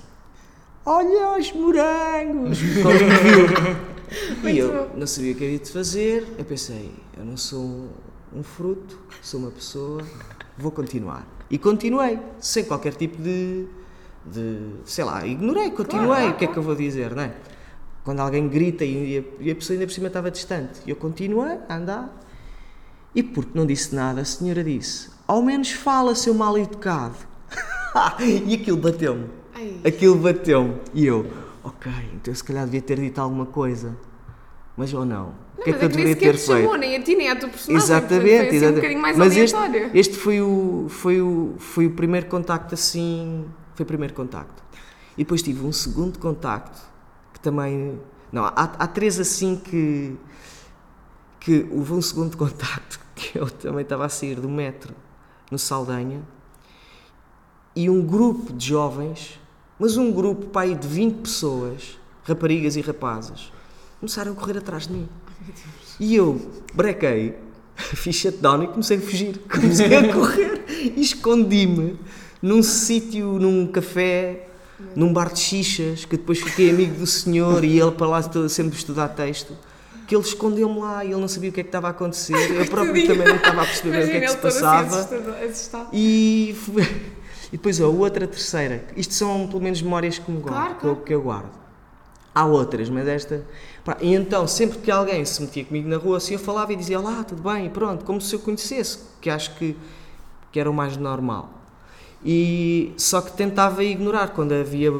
[0.84, 2.58] Olha os morangos!
[4.42, 4.50] Viu.
[4.50, 4.98] E eu bom.
[4.98, 6.26] não sabia o que havia de fazer.
[6.38, 7.88] Eu pensei, eu não sou um,
[8.36, 10.02] um fruto, sou uma pessoa,
[10.56, 11.26] vou continuar.
[11.50, 13.66] E continuei, sem qualquer tipo de.
[14.24, 16.06] de sei lá, ignorei, continuei.
[16.06, 17.34] claro, o que é que eu vou dizer, não é?
[18.02, 20.80] Quando alguém grita e a, e a pessoa ainda por cima estava distante.
[20.86, 22.20] E eu continuei a andar.
[23.14, 27.16] E porque não disse nada, a senhora disse: Ao menos fala, seu mal educado.
[28.46, 29.39] e aquilo bateu-me.
[29.84, 30.76] Aquilo bateu-me.
[30.94, 31.26] E eu,
[31.62, 33.96] ok, então eu se calhar devia ter dito alguma coisa.
[34.76, 35.34] Mas ou não?
[35.58, 36.76] O que é que eu nem deveria sequer ter te chamou, feito?
[36.78, 37.84] nem a ti, nem a tua personagem.
[37.84, 38.96] Exatamente, foi assim um exatamente.
[38.96, 39.56] mais Mas este,
[39.94, 43.44] este foi, o, foi, o, foi o primeiro contacto assim.
[43.74, 44.62] Foi o primeiro contacto.
[45.18, 46.80] E depois tive um segundo contacto
[47.34, 48.00] que também.
[48.32, 50.16] Não, há, há três assim que.
[51.40, 54.94] que houve um segundo contacto que eu também estava a sair do metro
[55.50, 56.22] no Saldanha
[57.74, 59.39] e um grupo de jovens,
[59.80, 63.50] mas um grupo pai de 20 pessoas, raparigas e rapazes,
[63.98, 65.08] começaram a correr atrás de mim.
[65.98, 66.40] E eu
[66.74, 67.34] brequei,
[67.76, 69.38] fiz shutdown e comecei a fugir.
[69.50, 70.64] Comecei a correr
[70.96, 71.98] e escondi-me
[72.42, 74.46] num sítio, num café,
[74.94, 78.76] num bar de xixas, que depois fiquei amigo do senhor e ele para lá sempre
[78.76, 79.54] estudar texto.
[80.06, 82.34] Que ele escondeu-me lá e ele não sabia o que é que estava a acontecer.
[82.50, 84.60] Eu próprio também não estava a perceber bem o que é Imagina que se assim
[84.60, 84.96] passava.
[84.98, 85.88] assustado- assustado.
[85.92, 86.56] E,
[87.52, 88.84] e depois a outra, terceira.
[88.96, 91.04] Isto são pelo menos memórias que, me guardo, Claro, que eu- claro.
[91.06, 91.60] que eu guardo.
[92.34, 93.44] Há outras, mas esta.
[93.84, 96.76] pá, e então, sempre que alguém se metia comigo na rua, assim eu falava e
[96.76, 97.66] dizia: Olá, tudo bem?
[97.66, 99.76] E pronto, como se eu conhecesse, que acho que,
[100.52, 101.50] que era o mais normal.
[102.24, 104.92] E só que tentava ignorar quando havia.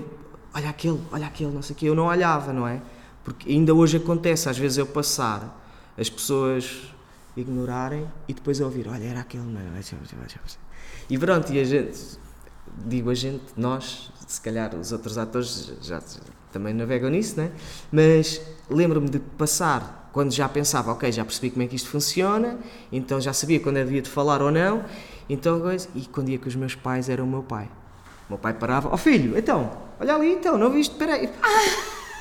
[0.52, 1.86] Olha aquele, olha aquele, não sei o quê.
[1.86, 2.80] Eu não olhava, não é?
[3.22, 5.56] Porque ainda hoje acontece, às vezes eu passar,
[5.96, 6.82] as pessoas
[7.36, 9.64] ignorarem e depois eu ouvir: Olha, era aquele, não é?
[11.08, 11.98] E pronto, e a gente,
[12.86, 16.00] digo a gente, nós, se calhar os outros atores já,
[16.52, 17.50] também navegam nisso, né?
[17.92, 22.58] Mas lembro-me de passar, quando já pensava, ok, já percebi como é que isto funciona,
[22.90, 24.84] então já sabia quando havia de falar ou não,
[25.28, 25.60] então,
[25.94, 27.68] e quando ia com os meus pais, era o meu pai.
[28.28, 31.28] O meu pai parava, ó filho, então, olha ali, então, não viste, peraí.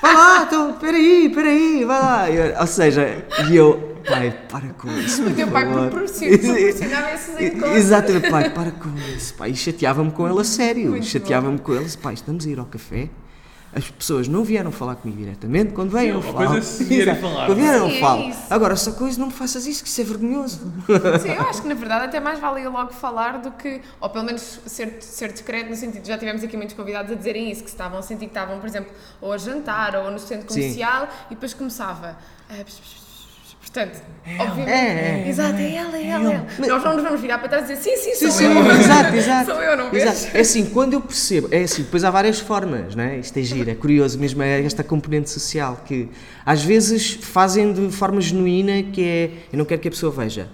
[0.02, 2.30] Vai lá, então, peraí, peraí, vai lá.
[2.32, 5.26] Eu- ou seja, e eu, pai, para com isso.
[5.28, 7.76] O teu pai favor." proporciona- proporcionava esses encontros.
[7.76, 9.34] Exatamente, pai, para com isso.
[9.36, 9.48] Pá.
[9.48, 10.90] E chateava-me com ele a sério.
[10.92, 11.90] Muito Chateava-me com ele.
[12.02, 13.10] Pai, estamos a ir ao café.
[13.72, 15.74] As pessoas não vieram falar comigo diretamente.
[15.74, 16.36] Quando vêm, Sim, eu falo.
[16.38, 17.22] coisa é se vierem Exato.
[17.22, 17.46] falar.
[17.46, 18.34] Quando vieram, Sim, eu é falo.
[18.50, 20.74] Agora, só coisa, não me faças isso, que isso é vergonhoso.
[21.22, 24.10] Sim, eu acho que na verdade até mais vale eu logo falar do que, ou
[24.10, 27.62] pelo menos ser, ser discreto no sentido, já tivemos aqui muitos convidados a dizerem isso,
[27.62, 30.52] que se estavam a sentir que estavam, por exemplo, ou a jantar ou no centro
[30.52, 30.62] Sim.
[30.62, 32.18] comercial e depois começava.
[32.50, 32.56] ah,
[33.72, 34.02] Portanto,
[34.40, 34.70] obviamente.
[34.72, 35.30] É, é.
[35.30, 36.32] Exato, é ela, é ela.
[36.32, 36.48] é ela.
[36.68, 38.72] Nós não nos vamos virar para trás e dizer sim, sim, Sim, sou sim, eu.
[38.72, 39.52] exato, exato.
[39.52, 39.94] Sou eu, não?
[39.96, 40.36] Exato.
[40.38, 43.18] É assim, quando eu percebo, é assim, depois há várias formas, não é?
[43.20, 46.10] Isto é giro, é curioso mesmo, é esta componente social que
[46.46, 50.50] às vezes fazem de forma genuína, que é, eu não quero que a pessoa veja.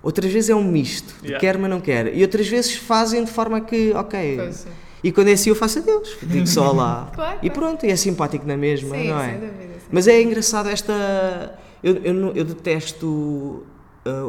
[0.00, 1.40] Outras vezes é um misto, de Yeah.
[1.40, 2.14] quer mas não quer.
[2.14, 4.36] E outras vezes fazem de forma que, ok.
[4.36, 4.68] Pois, sim.
[5.02, 7.10] E quando é assim eu faço adeus, digo só lá.
[7.14, 9.24] Claro, E pronto, e é simpático na mesma, Sim, não é?
[9.30, 9.86] sem dúvida, sim.
[9.90, 11.58] Mas é engraçado esta.
[11.84, 13.62] Eu, eu, eu detesto uh,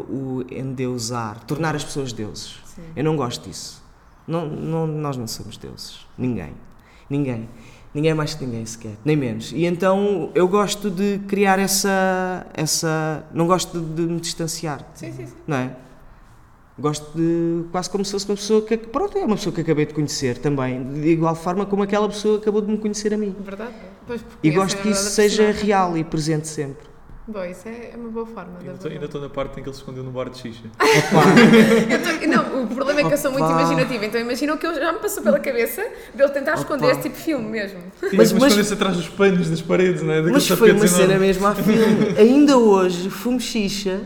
[0.09, 2.59] o endeusar, tornar as pessoas deuses.
[2.65, 2.81] Sim.
[2.93, 3.81] Eu não gosto disso.
[4.27, 6.05] Não, não, nós não somos deuses.
[6.17, 6.51] Ninguém.
[7.09, 7.47] Ninguém.
[7.93, 9.53] Ninguém é mais que ninguém sequer, nem menos.
[9.53, 12.45] E então eu gosto de criar essa.
[12.53, 15.33] essa não gosto de, de me distanciar, Sim, sim, sim.
[15.47, 15.77] não é?
[16.77, 17.63] Gosto de.
[17.71, 18.75] quase como se fosse uma pessoa que.
[18.75, 20.83] Pronto, é uma pessoa que acabei de conhecer também.
[20.83, 23.33] De igual forma como aquela pessoa acabou de me conhecer a mim.
[23.39, 23.71] Verdade?
[24.05, 26.94] Pois, E gosto é que isso seja real e presente sempre.
[27.27, 28.51] Bom, isso é é uma boa forma.
[28.51, 29.05] da Ainda estou- ainda verdade.
[29.05, 30.61] estou na parte em que ele se escondeu no bar de xixa.
[30.77, 33.61] Tô- não, o problema é que eu sou muito Opa.
[33.61, 35.81] imaginativa, então imagina o que eu- já me passou pela cabeça
[36.13, 37.79] de ele tentar esconder esse tipo de filme mesmo.
[37.99, 40.21] Mas, Mas- mas, mas- escondeu-se atrás dos panos das paredes, não é?
[40.21, 42.13] Daqueles Mas foi uma cena mesmo a filme.
[42.19, 44.01] Ainda hoje fumo xixa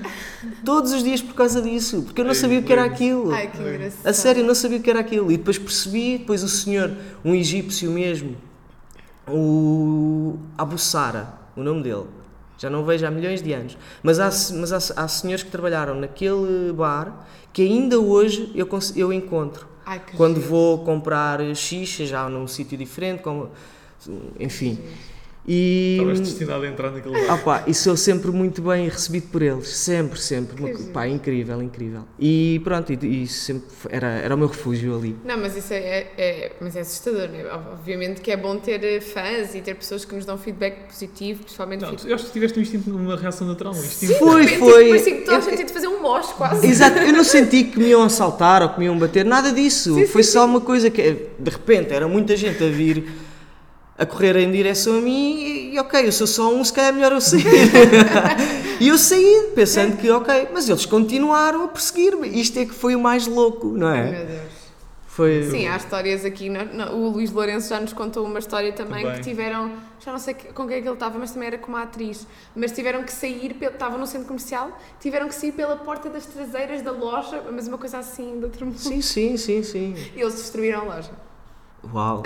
[0.64, 3.32] todos os dias por causa disso, porque eu não Ei, sabia o que era aquilo.
[3.34, 4.08] Ai, que engraçado.
[4.08, 5.30] A sério, eu não sabia o que era aquilo.
[5.30, 6.90] E depois percebi, depois o senhor,
[7.26, 8.38] um egípcio mesmo,
[9.28, 12.06] o Abu Sara, o nome dele.
[12.60, 13.78] Já não vejo há milhões de anos.
[14.04, 19.12] Mas há, mas há, há senhores que trabalharam naquele bar que ainda hoje eu, eu
[19.14, 19.66] encontro.
[19.86, 20.50] Ai, Quando giro.
[20.50, 23.50] vou comprar xixa, já num sítio diferente, como,
[24.40, 24.78] enfim.
[25.48, 29.42] E, Estavas destinado a entrar naquele ah pá, e sou sempre muito bem recebido por
[29.42, 30.62] eles, sempre, sempre.
[30.62, 32.02] Uma pá, incrível, incrível.
[32.20, 35.16] E pronto, e, e sempre foi- era, era o meu refúgio ali.
[35.26, 37.46] Não, mas isso é, é- é- mas é assustador, né?
[37.72, 41.42] Obviamente que é bom ter eh, fãs e ter pessoas que nos dão feedback positivo,
[41.42, 42.10] principalmente Não, feedback.
[42.10, 43.74] eu acho que tiveste um instinto, uma reação natural.
[43.74, 44.14] Um instinto.
[44.20, 44.80] Foi, De repente, foi.
[44.84, 46.68] Tipo, parecia que toda a gente de fazer um mosh quase.
[46.68, 49.96] Exato, eu não senti que me iam assaltar ou que me iam bater, nada disso.
[49.96, 51.02] Sim, Foi sim, só uma coisa que,
[51.40, 53.04] de repente, era muita gente a vir
[54.00, 56.94] a correr em direção a mim e, ok, eu sou só um, se calhar é
[56.94, 57.44] melhor eu sair.
[58.80, 62.28] e eu saí, pensando que, ok, mas eles continuaram a perseguir-me.
[62.40, 64.04] Isto é que foi o mais louco, não é?
[64.12, 64.60] Meu Deus.
[65.06, 65.44] Foi.
[65.52, 66.48] Sim, há histórias aqui.
[66.50, 69.18] no- no- o Luís Lourenço já nos contou uma história também, Também.
[69.20, 69.74] que tiveram.
[70.00, 72.26] Já não sei com quem é que ele estava, mas também era com uma atriz.
[72.56, 76.82] Mas tiveram que sair, estavam no centro comercial, tiveram que sair pela porta das traseiras
[76.82, 78.78] da loja, mas uma coisa assim, de outro mundo.
[78.80, 79.94] Sim, sim, sim, sim.
[80.16, 81.12] E eles destruíram a loja.
[81.94, 82.24] Uau.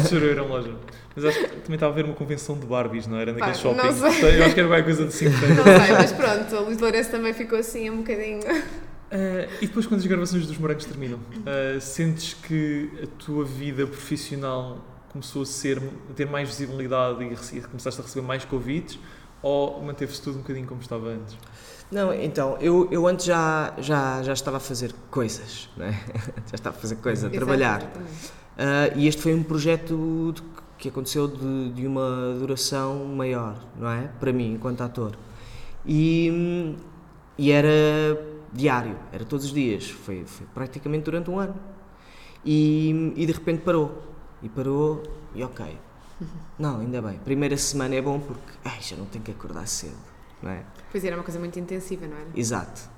[0.00, 0.74] Destruíram a loja.
[1.16, 3.32] Mas acho que também estava a ver uma convenção de Barbies, não era?
[3.32, 3.76] Naquele Pá, shopping.
[3.76, 4.38] não sei.
[4.38, 7.10] Eu acho que era qualquer coisa de 5 Não sei, mas pronto, o Luís Lourenço
[7.10, 8.40] também ficou assim um bocadinho.
[8.40, 13.86] Uh, e depois, quando as gravações dos morangos terminam, uh, sentes que a tua vida
[13.86, 18.98] profissional começou a, ser, a ter mais visibilidade e, e começaste a receber mais convites?
[19.40, 21.36] Ou manteve-se tudo um bocadinho como estava antes?
[21.90, 25.92] Não, então, eu, eu antes já, já, já estava a fazer coisas, não é?
[26.46, 27.80] já estava a fazer coisas, a trabalhar.
[27.80, 28.37] Exatamente.
[28.58, 30.42] Ah, e este foi um projeto de-
[30.78, 34.08] que aconteceu de, de uma duração maior, não é?
[34.20, 35.16] Para mim, enquanto ator.
[35.86, 36.76] E,
[37.36, 37.68] e era
[38.52, 41.54] diário, era todos os dias, foi, foi praticamente durante um ano.
[42.44, 44.02] E, e de repente parou.
[44.42, 45.02] E parou
[45.34, 45.76] e ok.
[46.58, 47.18] Não, ainda bem.
[47.18, 49.96] Primeira semana é bom porque ai, já não tenho que acordar cedo,
[50.42, 50.64] não é?
[50.90, 52.26] Pois era uma coisa muito intensiva, não era?
[52.34, 52.88] Exato.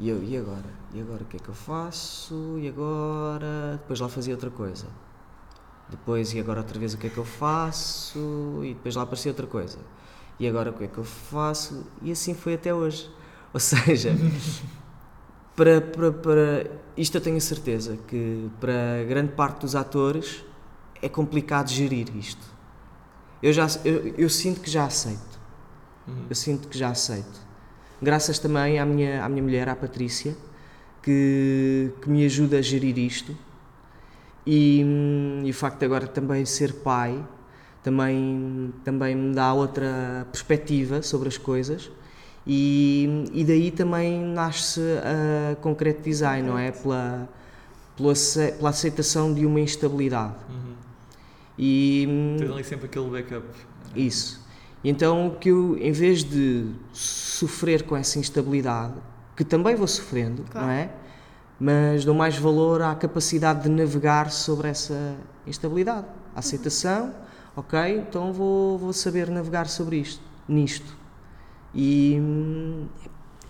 [0.00, 0.64] E eu, e agora?
[0.94, 2.56] E agora o que é que eu faço?
[2.58, 3.76] E agora?
[3.82, 4.86] Depois lá fazia outra coisa.
[5.90, 8.60] Depois, e agora outra vez o que é que eu faço?
[8.64, 9.78] E depois lá aparecia outra coisa.
[10.38, 11.86] E agora o que é que eu faço?
[12.00, 13.10] E assim foi até hoje.
[13.52, 14.16] Ou seja,
[15.54, 20.42] para, para, para isto eu tenho a certeza que para grande parte dos atores
[21.02, 22.46] é complicado gerir isto.
[23.42, 25.38] Eu, já, eu, eu sinto que já aceito.
[26.30, 27.49] Eu sinto que já aceito.
[28.02, 30.34] Graças também à minha, à minha mulher, à Patrícia,
[31.02, 33.36] que, que me ajuda a gerir isto.
[34.46, 37.22] E, hum, e o facto de agora também ser pai
[37.82, 41.90] também, também me dá outra perspectiva sobre as coisas.
[42.46, 44.80] E, e daí também nasce
[45.52, 46.70] a Concreto Design, não é?
[46.72, 47.28] Pela,
[47.96, 50.34] pela, ace- pela aceitação de uma instabilidade.
[50.48, 50.72] Uhum.
[51.58, 53.46] E, hum, Tens ali sempre aquele backup.
[53.94, 54.40] isso.
[54.82, 58.94] Então o que eu, em vez de sofrer com essa instabilidade,
[59.36, 60.66] que também vou sofrendo, Claro.
[60.66, 60.90] não é?
[61.58, 65.14] Mas dou mais valor à capacidade de navegar sobre essa
[65.46, 66.06] instabilidade.
[66.34, 67.12] A aceitação,
[67.54, 70.96] ok, então vou, vou saber navegar sobre isto, nisto.
[71.74, 72.18] E,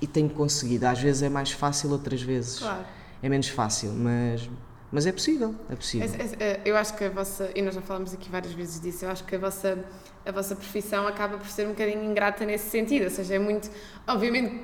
[0.00, 0.86] e tenho conseguido.
[0.86, 2.84] Às vezes é mais fácil, outras vezes Claro.
[3.22, 4.50] é menos fácil, mas,
[4.92, 6.08] mas é possível, é possível.
[6.40, 9.10] Eh, Eu acho que a vossa, e nós já falámos aqui várias vezes disso, eu
[9.10, 9.78] acho que a vossa,
[10.26, 13.70] a vossa profissão acaba por ser um bocadinho ingrata nesse sentido, ou seja, é muito,
[14.06, 14.60] obviamente,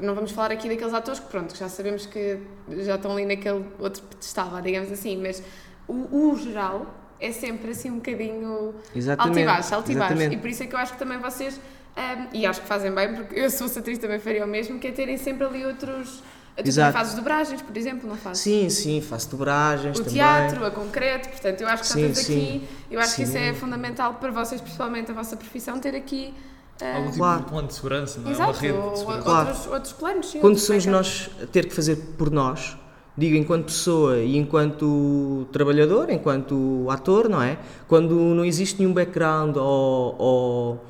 [0.00, 2.38] não vamos falar aqui daqueles atores que pronto, que já sabemos que
[2.80, 5.42] já estão ali naquele outro pedestal, digamos assim, mas
[5.88, 6.86] o, o geral
[7.18, 9.28] é sempre assim um bocadinho Exatamente.
[9.28, 10.34] alto e baixo, alto e baixo, exatamente.
[10.38, 11.58] e por isso é que eu acho que também vocês,
[11.96, 14.78] ahm, e acho que fazem bem, porque eu se fosse atriz também faria o mesmo,
[14.78, 16.22] que é terem sempre ali outros,
[16.56, 16.92] tu também Exato.
[16.98, 18.42] fazes dobragens, por exemplo, não fazes?
[18.42, 20.14] Sim, sim, faço dobragens o também.
[20.14, 22.22] teatro, a concreto, portanto, eu acho que Sim, sim.
[22.56, 23.58] aqui, eu acho que isso é Sim.
[23.60, 26.32] fundamental para vocês, principalmente a vossa profissão, ter aqui
[26.80, 27.42] ah, Algum tipo Claro.
[27.42, 28.32] de plano de segurança, não é?
[28.32, 29.22] exato, Uma rede de segurança.
[29.22, 29.48] Claro.
[29.48, 30.26] outros, outros planos.
[30.30, 32.76] Sim, Quando somos nós a ter que fazer por nós,
[33.16, 37.58] digo enquanto pessoa e enquanto trabalhador, enquanto ator, não é?
[37.88, 40.84] Quando não existe nenhum background ou, ou-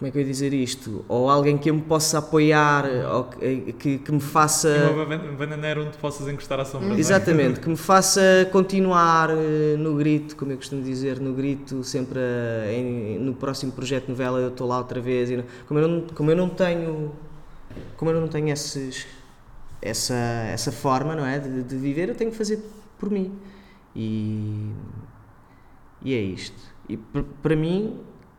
[0.00, 1.04] como é que eu ia dizer isto?
[1.06, 4.66] Ou alguém que eu me possa apoiar, ou que, que, que me faça.
[4.70, 6.94] E uma ban- bananeira onde possas encostar à sombra.
[6.96, 6.98] é?
[6.98, 12.18] Exatamente, que me faça continuar eh, no grito, como eu costumo dizer, no grito, sempre
[12.18, 15.30] eh, em- no próximo projeto de novela eu estou lá outra vez.
[15.30, 17.12] E como, eu não, como eu não tenho,
[17.98, 19.06] como eu não tenho esses,
[19.82, 22.58] essa, essa forma não é, de, de viver, eu tenho que fazer
[22.98, 23.38] por mim.
[23.94, 24.70] E,
[26.02, 26.56] e é isto.
[26.88, 26.96] E
[27.42, 27.98] para mim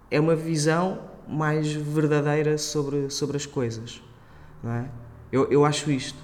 [0.10, 4.02] é uma visão mais verdadeira sobre, sobre as coisas.
[4.64, 4.86] Não é?
[5.32, 6.20] eu, eu acho isto.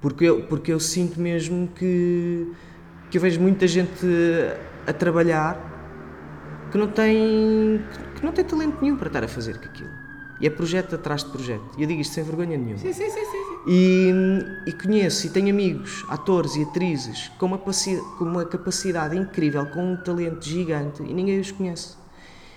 [0.00, 2.52] Porque eu, porque eu sinto mesmo que,
[3.10, 4.06] que eu vejo muita gente
[4.86, 5.72] a trabalhar
[6.70, 7.82] que não tem
[8.16, 10.04] que não tem talento nenhum para estar a fazer aquilo.
[10.40, 11.64] E é projeto atrás de projeto.
[11.78, 12.76] E eu digo isto sem vergonha nenhuma.
[12.76, 13.44] Sim, sim, sim, sim.
[13.66, 14.12] E,
[14.66, 19.92] e conheço e tenho amigos, atores e atrizes com uma, com uma capacidade incrível, com
[19.92, 21.96] um talento gigante e ninguém os conhece.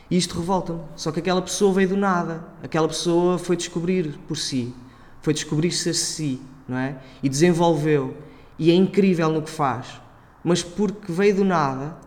[0.10, 0.80] E isto revolta-me.
[0.96, 2.44] Só que aquela pessoa veio do nada.
[2.64, 4.74] Aquela pessoa foi descobrir por si,
[5.22, 6.98] foi descobrir-se a si, não é?
[7.22, 8.16] E desenvolveu.
[8.58, 10.02] E é incrível no que faz.
[10.44, 11.98] Mas porque veio do nada,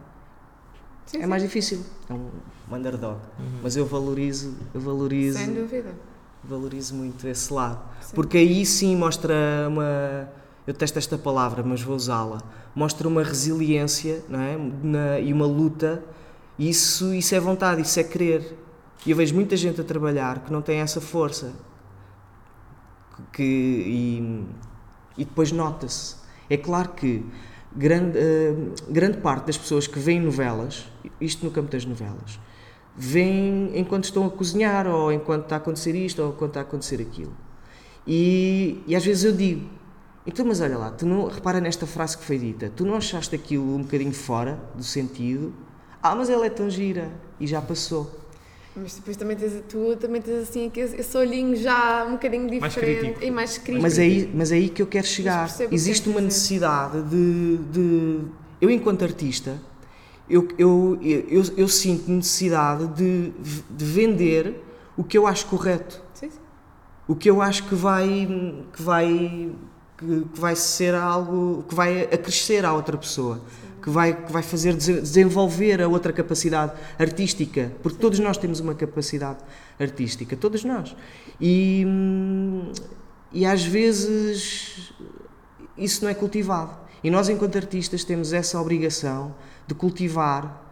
[1.07, 1.27] Sim, é sim.
[1.27, 1.81] mais difícil.
[2.09, 2.29] É um
[2.73, 3.19] underdog.
[3.63, 5.93] Mas eu valorizo, eu valorizo Sem dúvida.
[6.43, 7.81] valorizo muito esse lado.
[8.01, 8.15] Sim.
[8.15, 9.35] Porque aí sim mostra
[9.69, 10.29] uma.
[10.67, 12.41] Eu testo esta palavra, mas vou usá-la.
[12.75, 14.57] Mostra uma resiliência não é?
[14.83, 16.03] Na- e uma luta.
[16.61, 18.55] Isso, isso é vontade, isso é querer.
[19.07, 21.55] E eu vejo muita gente a trabalhar que não tem essa força.
[23.33, 24.45] Que, e,
[25.17, 26.17] e depois nota-se.
[26.51, 27.25] É claro que
[27.75, 28.55] grande, eh,
[28.91, 30.87] grande parte das pessoas que veem novelas,
[31.19, 32.39] isto no campo das novelas,
[32.95, 36.63] veem enquanto estão a cozinhar, ou enquanto está a acontecer isto, ou enquanto está a
[36.65, 37.35] acontecer aquilo.
[38.07, 39.67] E, e às vezes eu digo,
[40.27, 43.35] então, mas olha lá, tu não, repara nesta frase que foi dita, tu não achaste
[43.35, 45.55] aquilo um bocadinho fora do sentido?
[46.03, 48.19] Ah, mas ela é tão gira, e já passou.
[48.75, 53.01] Mas depois também tens, tu também tens assim esse olhinho já um bocadinho Mais diferente
[53.01, 53.25] crítico.
[53.25, 53.83] e mais crítico.
[53.83, 55.47] Mas é aí, mas é aí que eu quero chegar.
[55.55, 56.23] que Existe queres uma dizer.
[56.23, 58.19] necessidade de, de.
[58.61, 59.61] Eu, enquanto artista,
[60.29, 63.33] eu, eu, eu, eu sinto necessidade de,
[63.69, 64.63] de vender
[64.97, 66.01] o que eu acho correto.
[66.15, 66.39] Sim, sim.
[67.09, 68.07] O que eu acho que vai.
[68.73, 69.51] que vai.
[69.99, 71.65] que, que vai ser algo.
[71.69, 73.41] que vai acrescer à outra pessoa.
[73.83, 77.73] Que vai, que vai fazer dese- desenvolver a outra capacidade artística.
[77.83, 79.39] Porque todos nós temos uma capacidade
[79.79, 80.37] artística.
[80.37, 80.95] Todos nós.
[81.41, 81.85] E.
[81.87, 82.73] hum,
[83.33, 84.93] e às vezes
[85.79, 86.73] isso não é cultivado.
[87.03, 89.35] E nós, enquanto artistas, temos essa obrigação
[89.67, 90.63] de cultivar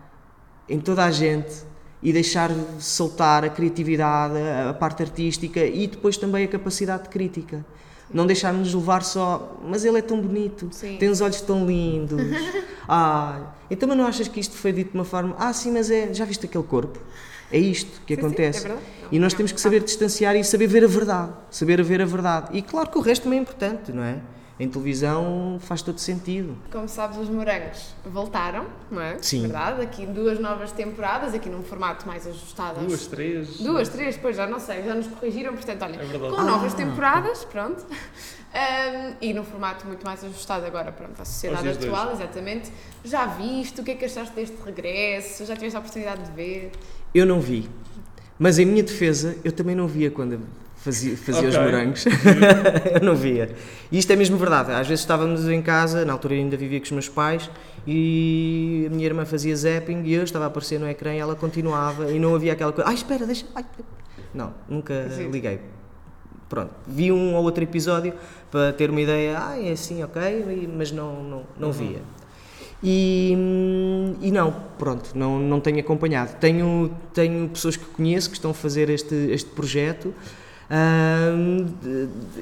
[0.69, 1.55] em toda a gente
[2.03, 4.35] e deixar soltar a criatividade,
[4.69, 7.65] a parte artística e depois também a capacidade de crítica.
[8.13, 10.97] Não deixarmos levar só, mas ele é tão bonito, Sim.
[10.99, 12.21] tem os olhos tão lindos.
[12.89, 13.39] ah,
[13.71, 16.13] então mas não achas que isto foi dito de uma forma, ah sim, mas é,
[16.15, 16.99] já viste aquele corpo?
[17.53, 18.59] É isto que Sim, sim, acontece.
[18.59, 18.87] é verdade.
[19.13, 21.33] e nós Não, temos que saber distanciar e saber ver a verdade.
[21.51, 22.49] Saber ver a verdade.
[22.57, 24.17] E claro que o resto também é importante, não é?
[24.61, 26.57] Em televisão faz todo sentido.
[26.73, 29.17] Como sabes, os morangos voltaram, não é?
[29.23, 29.43] Sim.
[29.43, 32.81] Verdade, aqui duas novas temporadas, aqui num formato mais ajustado.
[32.85, 33.59] Duas, três.
[33.59, 36.35] Duas, três, depois já não sei, já nos corrigiram, portanto, olha, É verdade.
[36.35, 36.45] com Ah.
[36.45, 37.85] novas temporadas, pronto,
[38.49, 42.73] Um, e num formato muito mais ajustado agora, pronto, à sociedade atual, exatamente.
[43.05, 45.45] Já viste, o que é que achaste deste regresso?
[45.45, 46.73] Já tiveste a oportunidade de ver?
[47.15, 47.69] Eu não vi.
[48.39, 50.41] Mas em minha defesa, eu também não via quando
[50.79, 51.67] fazia, fazia os Ok.
[51.67, 52.05] morangos.
[52.95, 53.51] eu não via.
[53.91, 54.73] E isto é mesmo verdade.
[54.73, 57.51] Às vezes estávamos em casa, na altura ainda vivia com os meus pais,
[57.87, 61.35] e a minha irmã fazia zapping e eu estava a aparecer no ecrã e ela
[61.35, 62.89] continuava e não havia aquela coisa.
[62.89, 63.47] Ai, espera, deixa.
[63.55, 63.65] Ai,
[64.35, 65.31] não, nunca Sim.
[65.31, 65.61] liguei.
[66.49, 68.15] Pronto, vi um ou outro episódio
[68.51, 72.01] para ter uma ideia, ah, é assim, ok, mas não, não, não via.
[72.83, 73.37] E,
[74.21, 76.37] e não, pronto, não, não tenho acompanhado.
[76.39, 80.15] Tenho, tenho pessoas que conheço que estão a fazer este, este projeto.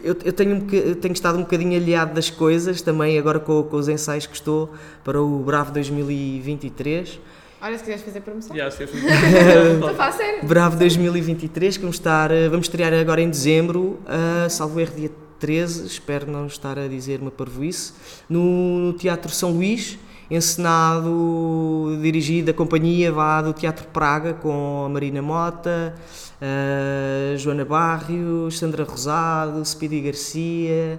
[0.02, 3.62] Eu, eu tenho, um eu tenho estado um bocadinho aliado das coisas também agora com,
[3.62, 4.72] com os ensaios que estou
[5.04, 7.20] para o Bravo 2023.
[7.60, 8.54] Olha, se quiseres fazer promoção.
[8.54, 8.86] Yeah, se
[9.96, 10.46] falar sério.
[10.46, 15.10] Bravo 2023, que vamos estar, eh, vamos estrear agora em dezembro, uh, salvo erro dia
[15.38, 17.92] 13, espero não estar a dizer uma parvoíce,
[18.28, 19.98] no, no Teatro São Luís,
[20.30, 25.94] encenado, dirigido, a companhia vá do Teatro Praga, com a Marina Mota,
[26.40, 30.98] uh, Joana Barrios, Sandra Rosado, Speedy Garcia,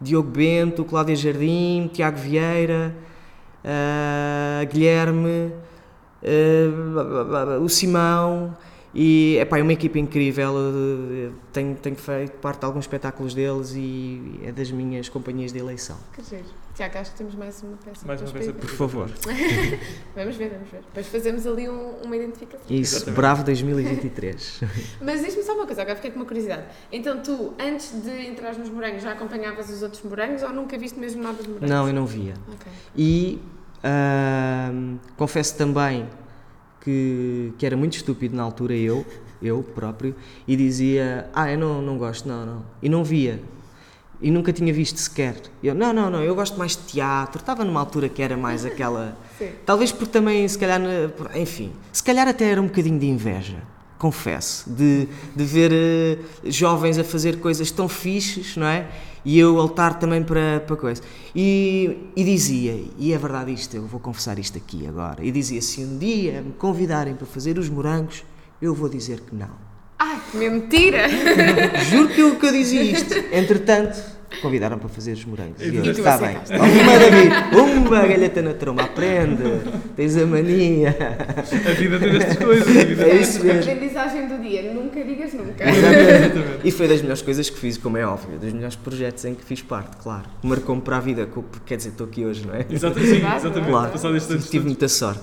[0.00, 2.94] Diogo Bento, Cláudia Jardim, Tiago Vieira,
[3.64, 5.52] uh, Guilherme,
[6.22, 8.56] uh, o Simão
[8.94, 10.54] e epá, é uma equipa incrível.
[11.52, 15.96] Tenho, tenho feito parte de alguns espetáculos deles e é das minhas companhias de eleição.
[16.74, 18.06] Tiago, acho que temos mais uma peça.
[18.06, 19.10] Mais uma peça por favor.
[20.16, 20.80] Vamos ver, vamos ver.
[20.80, 22.64] Depois fazemos ali um- uma identificação.
[22.70, 23.16] Isso, Exatamente.
[23.16, 24.60] Bravo 2023.
[25.00, 26.62] Mas diz-me só uma coisa, agora fiquei com uma curiosidade.
[26.90, 30.98] Então tu, antes de entrar nos morangos, já acompanhavas os outros morangos ou nunca viste
[30.98, 31.68] mesmo nada de morangos?
[31.70, 32.34] não, eu não via.
[32.48, 32.72] Ok.
[32.96, 33.38] E
[33.84, 36.08] ahm, confesso também
[36.80, 39.04] que, que era muito estúpido na altura, eu,
[39.42, 40.14] eu próprio,
[40.48, 42.64] e dizia: Ah, eu não, não gosto, não, não.
[42.82, 43.40] E não via.
[44.22, 45.34] E nunca tinha visto sequer.
[45.62, 47.40] Eu, não, não, não, eu gosto mais de teatro.
[47.40, 49.18] Estava numa altura que era mais aquela.
[49.36, 49.50] Sim.
[49.66, 50.80] Talvez porque também, se calhar,
[51.34, 53.58] enfim, se calhar até era um bocadinho de inveja,
[53.98, 58.88] confesso, de, de ver eh, jovens a fazer coisas tão fixes, não é?
[59.24, 61.02] E eu a lutar também para, para coisa.
[61.34, 65.62] E, e dizia, e é verdade isto, eu vou confessar isto aqui agora, e dizia:
[65.62, 68.24] se um dia me convidarem para fazer os morangos,
[68.60, 69.71] eu vou dizer que não.
[70.04, 71.08] Ai, que mentira!
[71.88, 73.14] Juro que eu, que eu dizia isto.
[73.30, 74.02] Entretanto,
[74.40, 75.60] convidaram para fazer os morangos.
[75.60, 76.36] E eu, E está bem.
[76.36, 79.42] Uma, David, uma galheta na tromba, aprende,
[79.96, 80.96] tens a mania.
[81.68, 82.68] A vida tem estas coisas.
[82.68, 83.60] A vida É isso mesmo.
[83.72, 85.64] Aprendizagem do dia, nunca digas nunca.
[86.64, 89.44] E foi das melhores coisas que fiz, como é óbvio, dos melhores projetos em que
[89.44, 90.24] fiz parte, claro.
[90.42, 91.28] Marcou-me para a vida,
[91.66, 92.62] quer dizer, estou aqui hoje, não é?
[92.62, 93.70] Sim, Claro, exatamente.
[93.70, 94.38] Claro.
[94.50, 95.20] Tive muita sorte.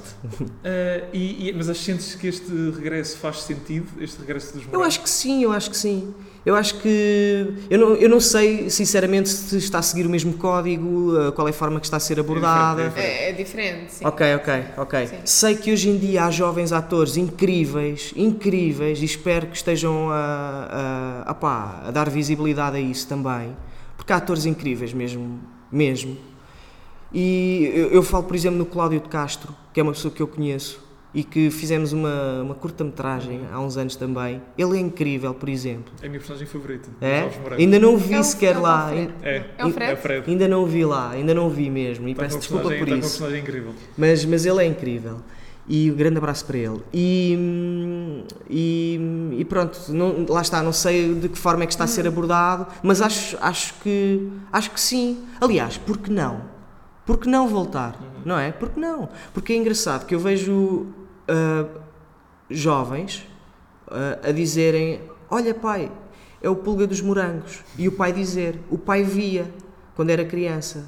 [0.63, 3.87] Ah, e, e- mas sentes que este regresso faz sentido?
[4.01, 4.87] Este regresso dos Eu morangos?
[4.87, 6.13] acho que sim, eu acho que sim.
[6.45, 7.53] Eu acho que.
[7.69, 11.47] Eu não, eu não sei, sinceramente, se está a seguir o mesmo código, eh, qual
[11.47, 12.87] é a forma que está a ser abordada.
[12.89, 14.05] diferente, É, é diferente, sim.
[14.05, 15.07] Ok, ok, ok.
[15.07, 15.15] Sim.
[15.25, 21.23] Sei que hoje em dia há jovens atores incríveis, incríveis, e espero que estejam a,
[21.25, 23.55] a, a, pá, a dar visibilidade a isso também,
[23.97, 25.39] porque há atores incríveis mesmo,
[25.71, 26.17] mesmo.
[27.13, 30.21] E eu, eu falo, por exemplo, no Cláudio de Castro, que é uma pessoa que
[30.21, 30.79] eu conheço
[31.13, 34.41] e que fizemos uma, uma curta-metragem há uns anos também.
[34.57, 35.91] Ele é incrível, por exemplo.
[36.01, 36.87] É a minha personagem favorita.
[37.01, 37.29] É?
[37.57, 38.87] Ainda não o vi É o- sequer é lá.
[38.89, 39.13] Fred.
[39.23, 39.91] É, É o Fred?
[39.91, 40.29] É o Fred.
[40.29, 42.07] Ainda não o vi lá, ainda não o vi mesmo.
[42.07, 43.09] E Está com peço uma desculpa por uma isso.
[43.09, 43.71] personagem incrível.
[43.97, 45.17] Mas, mas ele é incrível.
[45.67, 46.79] E um grande abraço para ele.
[46.93, 51.73] E, hum, e, e pronto, não- lá está, não sei de que forma é que
[51.73, 55.19] está a ser abordado, mas acho, acho, que, acho que sim.
[55.39, 56.41] Aliás, por que não?
[57.05, 57.99] Por que não voltar?
[58.25, 58.51] Não é?
[58.51, 59.09] Por que não?
[59.33, 60.87] Porque é engraçado que eu vejo
[61.29, 61.65] ah,
[62.49, 63.25] jovens
[63.87, 65.91] ah, a dizerem: Olha, pai,
[66.41, 67.63] é o pulga dos morangos.
[67.77, 69.45] E o pai dizer: O pai via
[69.95, 70.85] quando era criança.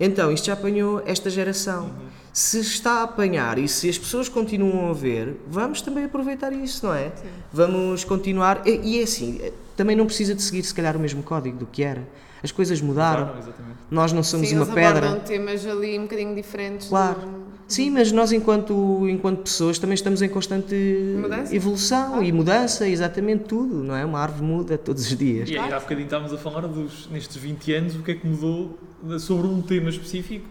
[0.00, 1.90] Então, isto já apanhou esta geração.
[2.32, 6.86] Se está a apanhar e se as pessoas continuam a ver, vamos também aproveitar isso,
[6.86, 7.10] não é?
[7.52, 8.62] Vamos continuar.
[8.64, 9.40] E, e é assim,
[9.76, 12.06] também não precisa de seguir, se calhar, o mesmo código do que era.
[12.40, 13.36] As coisas mudaram.
[13.38, 13.78] Exatamente.
[13.90, 14.98] Nós não somos Sim, uma pedra.
[15.08, 16.86] abordam temas ali um bocadinho diferentes.
[16.88, 17.20] Claro.
[17.22, 20.74] do- Sim, mas nós, enquanto, enquanto pessoas, também estamos em constante
[21.20, 21.54] Mudança.
[21.54, 22.24] evolução Claro.
[22.24, 24.04] e mudança, exatamente tudo, não é?
[24.06, 25.50] Uma árvore muda todos os dias.
[25.50, 28.26] E aí, há bocadinho estávamos a falar dos, nestes 20 anos, o que é que
[28.26, 28.78] mudou
[29.20, 30.48] sobre um tema específico,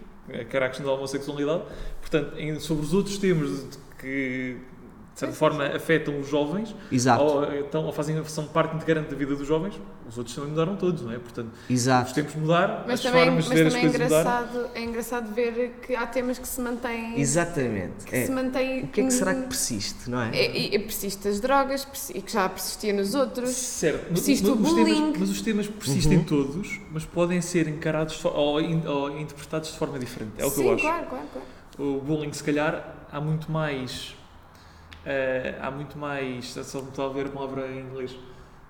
[0.50, 1.64] que era a questão da homossexualidade.
[2.00, 3.66] Portanto, em- sobre os outros temas
[4.00, 4.58] que,
[5.18, 9.16] de certa forma, afetam os jovens, Exato, ou, então, ou fazem, são parte integrante da
[9.16, 9.74] vida dos jovens,
[10.08, 11.18] os outros também mudaram todos, não é?
[11.18, 12.14] Portanto, os exato.
[12.14, 14.22] tempos mudar, Mas as também, formas mas de ver as também é, coisas mudar.
[14.22, 17.20] engraçado, é engraçado ver que há temas que se mantêm.
[17.20, 18.06] Exatamente.
[18.06, 18.26] Que É.
[18.28, 20.38] se mantêm O que é que será que persiste, não é?
[20.38, 23.50] É, e- e persiste as drogas, e que já persistia nos outros.
[23.50, 24.94] Certo, mas, Persiste mas o os bullying.
[25.14, 26.24] temas, mas os temas persistem Uhum.
[26.26, 30.34] todos, mas podem ser encarados ou, in- ou interpretados de forma diferente.
[30.38, 30.84] É o que Sim, eu acho.
[30.84, 31.48] claro, claro, claro.
[31.80, 34.16] O bullying, se calhar, há muito mais.
[35.08, 36.46] Eh, há muito mais.
[36.64, 38.16] Só me está a ver a palavra em inglês.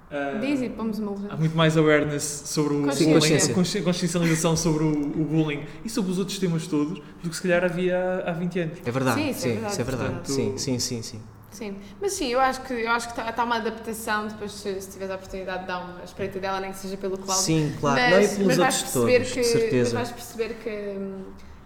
[0.10, 1.26] Eh, Diz e pomos uma luz.
[1.30, 3.06] Há muito mais awareness sobre o Consciência.
[3.06, 3.54] bullying, Consciência.
[3.54, 7.42] consci- consciencialização sobre o, o bullying e sobre os outros temas todos do que se
[7.42, 8.78] calhar havia há, há 20 anos.
[8.86, 10.10] É verdade, Sim, sim, isso sim, é verdade, isso é verdade.
[10.12, 11.22] portanto- Sim, sim, sim, sim.
[11.50, 14.92] Sim, mas sim, eu acho que eu acho que está uma adaptação depois se, se
[14.92, 17.44] tiveres a oportunidade de dar uma espreita dela, nem que seja pelo Cláudio.
[17.44, 18.00] Sim, claro.
[18.00, 19.96] Mas, não é pelos mas vais outros perceber todos, que, de Mas certeza.
[19.96, 20.70] vais perceber que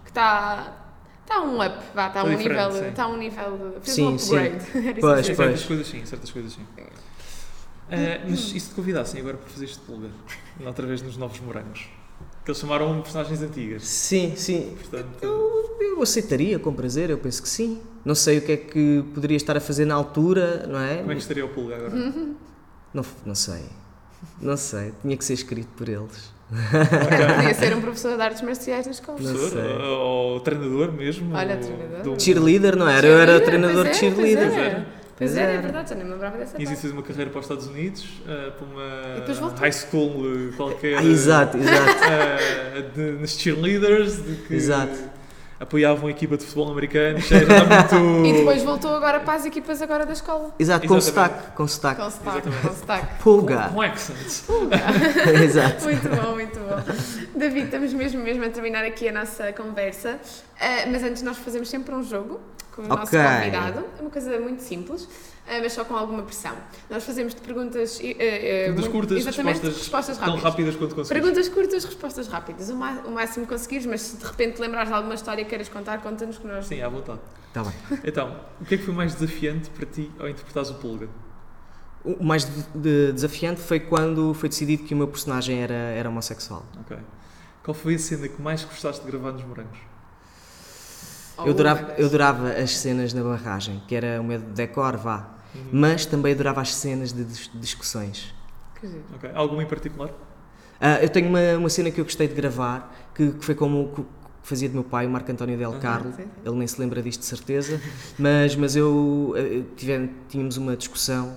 [0.04, 0.81] que está
[1.32, 2.88] está um up, vá, está Está um diferente, nível, sim.
[2.88, 4.36] está um nível, fez Sim, um sim.
[4.36, 4.64] upgrade.
[4.88, 6.66] Eu Pois, queria certas coisas sim, certas coisas sim.
[7.90, 10.08] Eh, mas e se te convidassem agora para fazer este pulga?
[10.64, 11.88] Outra vez nos Novos Morangos.
[12.44, 13.84] Que eles chamaram personagens antigas.
[13.86, 14.76] Sim, sim.
[14.80, 15.24] Portanto,
[15.80, 17.80] Eu aceitaria com prazer, eu penso que sim.
[18.04, 20.98] Não sei o que é que poderia estar a fazer na altura, não é?
[20.98, 21.94] como é que estaria o pulga agora?
[22.94, 23.62] Não, não sei.
[24.40, 24.92] Não sei.
[25.02, 26.32] Tinha que ser escrito por eles.
[26.52, 29.18] Podia ser um professor de artes marciais na escola.
[29.18, 29.80] Professor?
[29.80, 31.34] Ou, ou treinador mesmo?
[31.34, 32.12] Olha, ou treinador.
[32.14, 33.06] um- Cheerleader, não era?
[33.06, 34.58] Eu era treinador pois de é, pois cheerleader.
[34.58, 34.64] é.
[34.66, 35.02] era.
[35.14, 36.80] Pois Pois é, é verdade, já nem me lembrava dessa ido parte.
[36.80, 40.98] fazer uma carreira para os Estados Unidos, eh, para E uma high school eh, qualquer.
[40.98, 42.04] Ah, exato, exato.
[42.10, 44.98] eh, de, nas cheerleaders, de que Exato.
[45.62, 47.18] Apoiavam a equipa de futebol americano.
[47.30, 48.26] Era muito.
[48.32, 50.54] E depois voltou agora para as equipas agora da escola.
[50.58, 51.52] Exato, com sotaque.
[51.52, 52.00] Com sotaque.
[52.02, 53.22] Com sotaque, com sotaque.
[53.22, 53.68] Pulga.
[53.72, 54.16] Com accent.
[55.44, 55.84] Exato.
[55.84, 57.38] Muito bom, muito bom.
[57.38, 60.18] David, estamos mesmo, mesmo a terminar aqui a nossa conversa,
[60.60, 62.40] Ah, mas antes nós fazemos sempre um jogo
[62.74, 63.18] com o nosso Ok.
[63.22, 63.84] convidado.
[63.98, 65.08] É uma coisa muito simples,
[65.46, 66.54] ah, mas só com alguma pressão.
[66.90, 68.00] Nós fazemos de perguntas...
[68.02, 70.44] eh, eh, Perguntas muito- curtas, exatamente, respostas, respostas tão rápidas.
[70.50, 71.22] rápidas quanto conseguires.
[71.22, 72.70] Perguntas curtas, respostas rápidas.
[72.70, 76.00] O, máximo que conseguires, mas se de repente lembrares de alguma história que queiras contar,
[76.02, 76.66] conta-nos que nós...
[76.66, 77.20] Sim, à vontade.
[77.48, 77.72] Está bem.
[78.04, 81.08] Então, o que é que foi mais desafiante para ti ao interpretares o pulga?
[82.04, 86.08] O mais de- de- desafiante foi quando foi decidido que o meu personagem era, era
[86.08, 86.64] homossexual.
[86.80, 86.96] Ok.
[87.62, 89.78] Qual foi a cena que mais gostaste de gravar nos morangos?
[91.46, 92.08] Eu adorava, meu eu Deus.
[92.08, 95.28] adorava as cenas na barragem, que era o meu decor, vá.
[95.54, 95.62] Uhum.
[95.72, 98.34] Mas também adorava as cenas de dis- discussões.
[98.80, 99.04] Que giro.
[99.14, 99.30] Ok.
[99.34, 100.10] Alguma em particular?
[100.80, 103.82] Ah, eu tenho uma, uma cena que eu gostei de gravar, que, que foi como
[103.84, 104.04] o que
[104.42, 105.80] fazia de meu pai, o Marco António Del Aham.
[105.80, 106.10] Carlo.
[106.16, 106.28] Sim, sim.
[106.44, 107.80] Ele nem se lembra disto de certeza,
[108.18, 111.36] mas, mas eu eh, tive, tínhamos uma discussão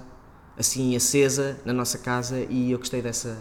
[0.57, 3.37] assim acesa na nossa casa e eu gostei dessa,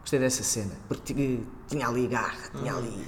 [0.00, 2.76] gostei dessa cena, porque ti- tinha ali garra, tinha Ah.
[2.78, 3.04] ali.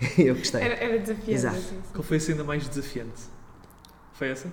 [0.18, 0.62] eu gostei.
[0.62, 1.30] Era, era desafiante.
[1.32, 1.56] Exato.
[1.56, 1.82] assim, sim.
[1.92, 3.22] Qual foi a cena mais desafiante?
[4.12, 4.48] Foi essa?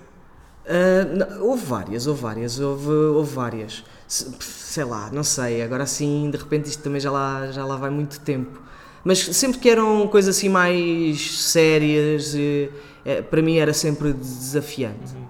[0.66, 3.84] Ah, não, houve várias, houve várias, houve, houve várias.
[4.08, 7.76] Se- Sei lá, não sei, agora assim, de repente isto também já lá, já lá
[7.76, 8.60] vai muito tempo.
[9.04, 12.70] Mas sempre que eram coisas assim mais sérias, eh,
[13.04, 15.14] eh, para mim era sempre desafiante.
[15.14, 15.23] Uhum.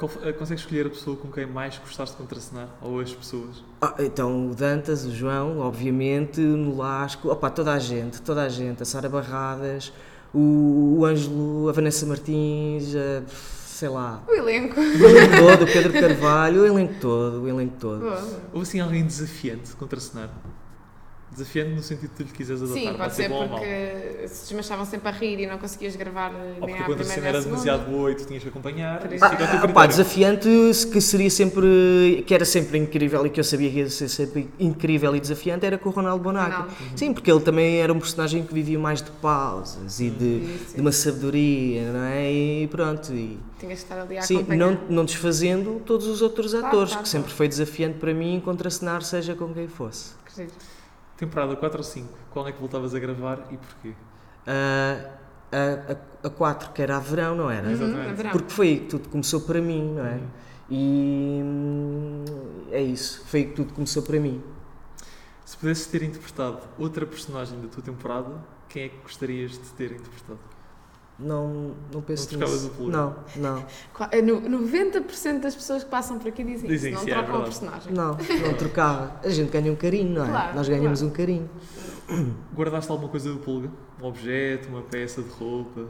[0.00, 2.68] Qual eh, consegues escolher a pessoa com quem mais gostaste de contracenar?
[2.80, 3.62] Ou as pessoas?
[3.82, 8.48] Ah, então o Dantas, o João, obviamente, o Nolasco, opa, toda a gente, toda a
[8.48, 9.92] gente, a Sara Barradas,
[10.32, 14.80] o, o Ângelo, a Vanessa Martins, a, sei lá, O elenco.
[14.80, 18.00] o elenco todo, o Pedro Carvalho, o elenco todo, o elenco todo.
[18.00, 18.24] Boa.
[18.54, 20.30] Houve assim alguém desafiante de contracenar?
[21.32, 23.58] Desafiante no sentido que tu lhe quiseres adotar, Sim, pode ser bom ou mau.
[23.60, 26.84] porque se desmanchavam sempre a rir e não conseguias gravar eh, Ou nem porque à
[26.84, 29.00] a contracena primeira nem era demasiado boa e tu tinhas que acompanhar.
[29.20, 30.48] Ah, pá, desafiante
[30.92, 34.50] que seria sempre, que era sempre incrível e que eu sabia que ia ser sempre
[34.58, 36.50] incrível e desafiante era com o Ronaldo Bonaco.
[36.62, 36.74] Ronaldo.
[36.96, 40.24] Sim, porque ele também era um personagem que vivia mais de pausas e de,
[40.64, 42.32] Isso, de uma sabedoria, não é?
[42.32, 44.66] E pronto, e, Tinhas que estar ali a sim, acompanhar.
[44.72, 47.36] não, não desfazendo todos os outros Claro, atores, claro, que sempre claro.
[47.36, 50.10] foi desafiante para mim contracenar seja com quem fosse.
[50.26, 50.50] Que giro.
[51.20, 53.92] Temporada 4 ou 5, qual é que voltavas a gravar e porquê?
[54.46, 55.10] Ah,
[55.52, 55.92] a,
[56.24, 57.66] a, a 4, que era a verão, não era?
[57.66, 58.14] Uhum, Exatamente.
[58.14, 58.30] verão.
[58.30, 60.14] Porque foi aí que tudo começou para mim, não é?
[60.14, 60.28] Uhum.
[60.70, 62.24] E hum,
[62.70, 64.42] é isso, foi aí que tudo começou para mim.
[65.44, 69.92] Se pudesses ter interpretado outra personagem da tua temporada, quem é que gostarias de ter
[69.92, 70.38] interpretado?
[71.22, 72.74] Não, não penso Não trocavas nisso.
[72.82, 72.88] o?
[72.88, 77.02] Não, não, Qua- eh, no- 90% das pessoas que passam por aqui dizem, Dizem isso,
[77.04, 77.58] não é trocam o verdade.
[77.58, 77.92] personagem.
[77.92, 78.16] não,
[78.48, 79.20] não trocava.
[79.22, 80.28] A gente ganha um carinho, não é?
[80.28, 81.12] Claro, Nós ganhamos claro.
[81.12, 81.50] um carinho.
[82.56, 83.70] Guardaste alguma coisa do pulga?
[84.02, 85.82] Um objeto, uma peça de roupa?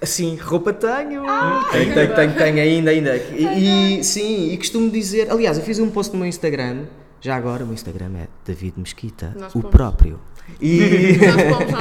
[0.00, 1.26] Assim, roupa tenho.
[1.28, 3.16] Ah, tenho, tenho, tenho, tenho ainda, ainda.
[3.16, 5.30] E, e, sim, e costumo dizer.
[5.30, 6.84] Aliás, eu fiz um post no meu Instagram.
[7.26, 9.70] Já agora, o meu Instagram é David Mesquita, Nós o pomos.
[9.72, 10.20] próprio.
[10.60, 11.72] E, Nós pomos,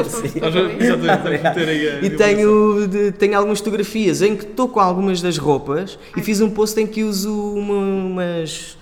[0.42, 6.00] nós pomos e tenho, de- tenho algumas fotografias em que estou com algumas das roupas
[6.18, 8.76] e fiz um post em que uso uma- umas,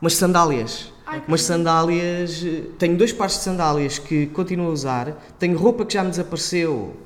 [0.00, 0.90] umas sandálias.
[1.06, 2.42] Ai, Umas sandálias.
[2.78, 5.22] Tenho dois pares de sandálias que continuo a usar.
[5.38, 6.96] Tenho roupa que já me desapareceu.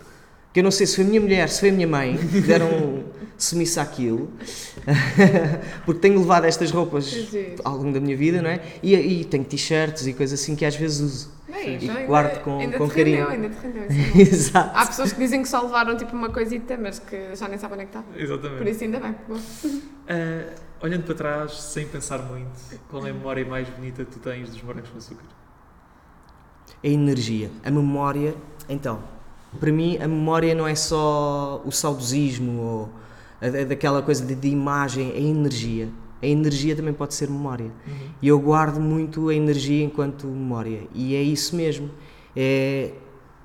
[0.52, 2.40] Que eu não sei se foi a minha mulher, se foi a minha mãe, que
[2.40, 3.02] deram
[3.38, 4.30] sumiço àquilo.
[5.84, 7.56] Porque tenho levado estas roupas giro.
[7.64, 8.60] ao longo da minha vida, não é?
[8.82, 11.36] E, e tenho t-shirts e coisas assim que às vezes uso.
[11.48, 13.44] Bem, E então ainda- guardo com- ainda com te rendeu, carinho.
[13.44, 14.20] ainda te rendeu, é.
[14.20, 14.70] Exato.
[14.78, 17.74] Há pessoas que dizem que só levaram tipo uma coisita, mas que já nem sabem
[17.78, 18.02] onde é que está.
[18.02, 18.70] Por Exatamente.
[18.70, 19.14] isso ainda bem.
[20.08, 22.50] Ah, olhando para trás, sem pensar muito,
[22.90, 25.24] qual é a memória mais bonita que tu tens dos morangos com açúcar?
[26.84, 28.34] A energia, a memória.
[28.68, 29.00] Então,
[29.58, 32.90] para mim, a memória não é só o saudosismo ou
[33.68, 35.88] daquela coisa de, de imagem, a energia.
[36.22, 37.70] A energia também pode ser memória.
[38.22, 40.82] E eu guardo muito a energia enquanto memória.
[40.94, 41.90] E é isso mesmo.
[42.34, 42.92] É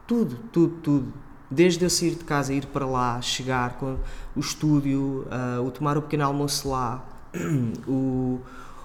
[0.08, 1.14] tudo, tudo, tudo.
[1.50, 3.98] Desde eu sair de casa, ir para lá, chegar com
[4.36, 7.04] o estúdio, ah, o tomar o pequeno almoço lá,
[7.88, 8.40] o-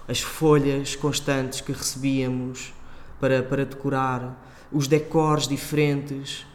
[0.07, 2.73] as folhas constantes que recebíamos
[3.21, 4.37] para, para decorar,
[4.71, 6.45] os decors diferentes.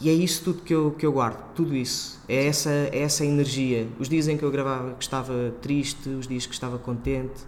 [0.00, 2.18] E é isso tudo que eu, que eu guardo, tudo isso.
[2.26, 3.86] É essa, é essa energia.
[3.98, 7.42] Os dias em que eu gravava que estava triste, os dias que estava contente,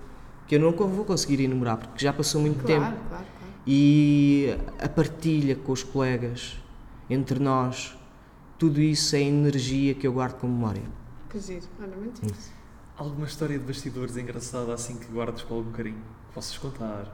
[0.47, 3.09] que eu não vou conseguir enumerar porque já passou muito Claro, tempo.
[3.09, 3.53] claro, claro.
[3.67, 6.59] E a partilha com os colegas,
[7.09, 7.97] entre nós,
[8.59, 10.83] tudo isso é energia que eu guardo com memória.
[11.31, 11.63] Que giro.
[11.81, 12.51] Olha, muito fixe.
[12.99, 16.03] Alguma história de bastidores engraçada assim que guardas com algum carinho?
[16.35, 17.05] Possas contar?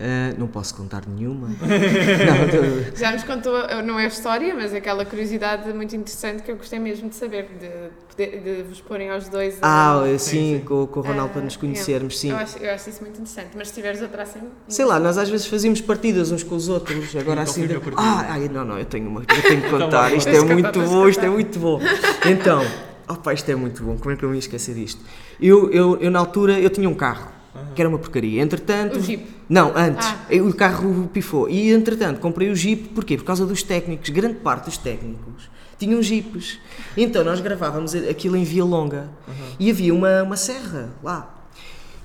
[0.00, 1.46] Ah, não posso contar nenhuma.
[1.54, 6.50] não, tô- Já nos contou, eh, não é história, mas aquela curiosidade muito interessante que
[6.50, 7.68] eu gostei mesmo de saber, de,
[8.08, 9.62] poder- de vos porem aos dois.
[9.62, 10.64] a- Ah, sim, Sim, sim.
[10.64, 11.60] Com, com o Ronaldo Ah, para nos yeah.
[11.60, 12.30] conhecermos, sim.
[12.30, 14.40] Eu acho, eu acho isso muito interessante, mas se tiveres outra assim.
[14.66, 17.62] Sei lá, nós às vezes fazíamos partidas uns com os outros, agora assim.
[17.62, 17.80] a de-?
[17.96, 20.38] Ah, ai, não, não, eu tenho uma, eu tenho que contar, vai, isto é de
[20.40, 21.32] contar, muito de bom, isto é contar.
[21.32, 21.80] muito bom.
[22.28, 22.66] Então,
[23.08, 25.00] opa, isto é muito bom, como é que eu me ia esquecer disto?
[25.40, 27.30] Eu, eu, eu na altura, eu tinha um carro,
[27.74, 28.98] que era uma porcaria, entretanto...
[28.98, 29.26] O Jeep.
[29.48, 30.26] Não, antes, Ah.
[30.42, 33.16] o carro pifou, e entretanto comprei o Jeep, porquê?
[33.16, 36.58] Por causa dos técnicos, grande parte dos técnicos tinham Jeeps.
[36.96, 39.10] Então nós gravávamos aquilo em Via Longa,
[39.58, 41.42] e havia uma, uma serra lá,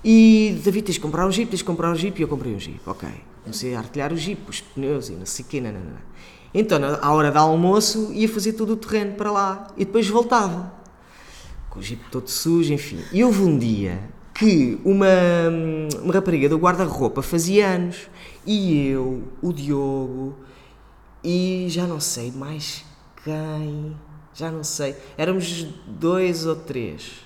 [0.03, 2.17] e David, tens de comprar um Jeep, tens de comprar um Jeep.
[2.17, 3.09] E eu comprei um Jeep, ok.
[3.43, 6.01] Comecei a artilhar o Jeep, os pneus e não sei o quê, nanana.
[6.53, 10.71] Então, à hora do almoço, ia fazer todo o terreno para lá e depois voltava.
[11.69, 12.99] Com o Jeep todo sujo, enfim.
[13.11, 13.99] E houve um dia
[14.38, 15.07] que uma,
[16.03, 18.07] uma rapariga do guarda-roupa fazia anos
[18.45, 20.35] e eu, o Diogo
[21.23, 22.85] e já não sei mais
[23.23, 23.95] quem,
[24.33, 24.95] já não sei.
[25.17, 27.25] Éramos dois ou três.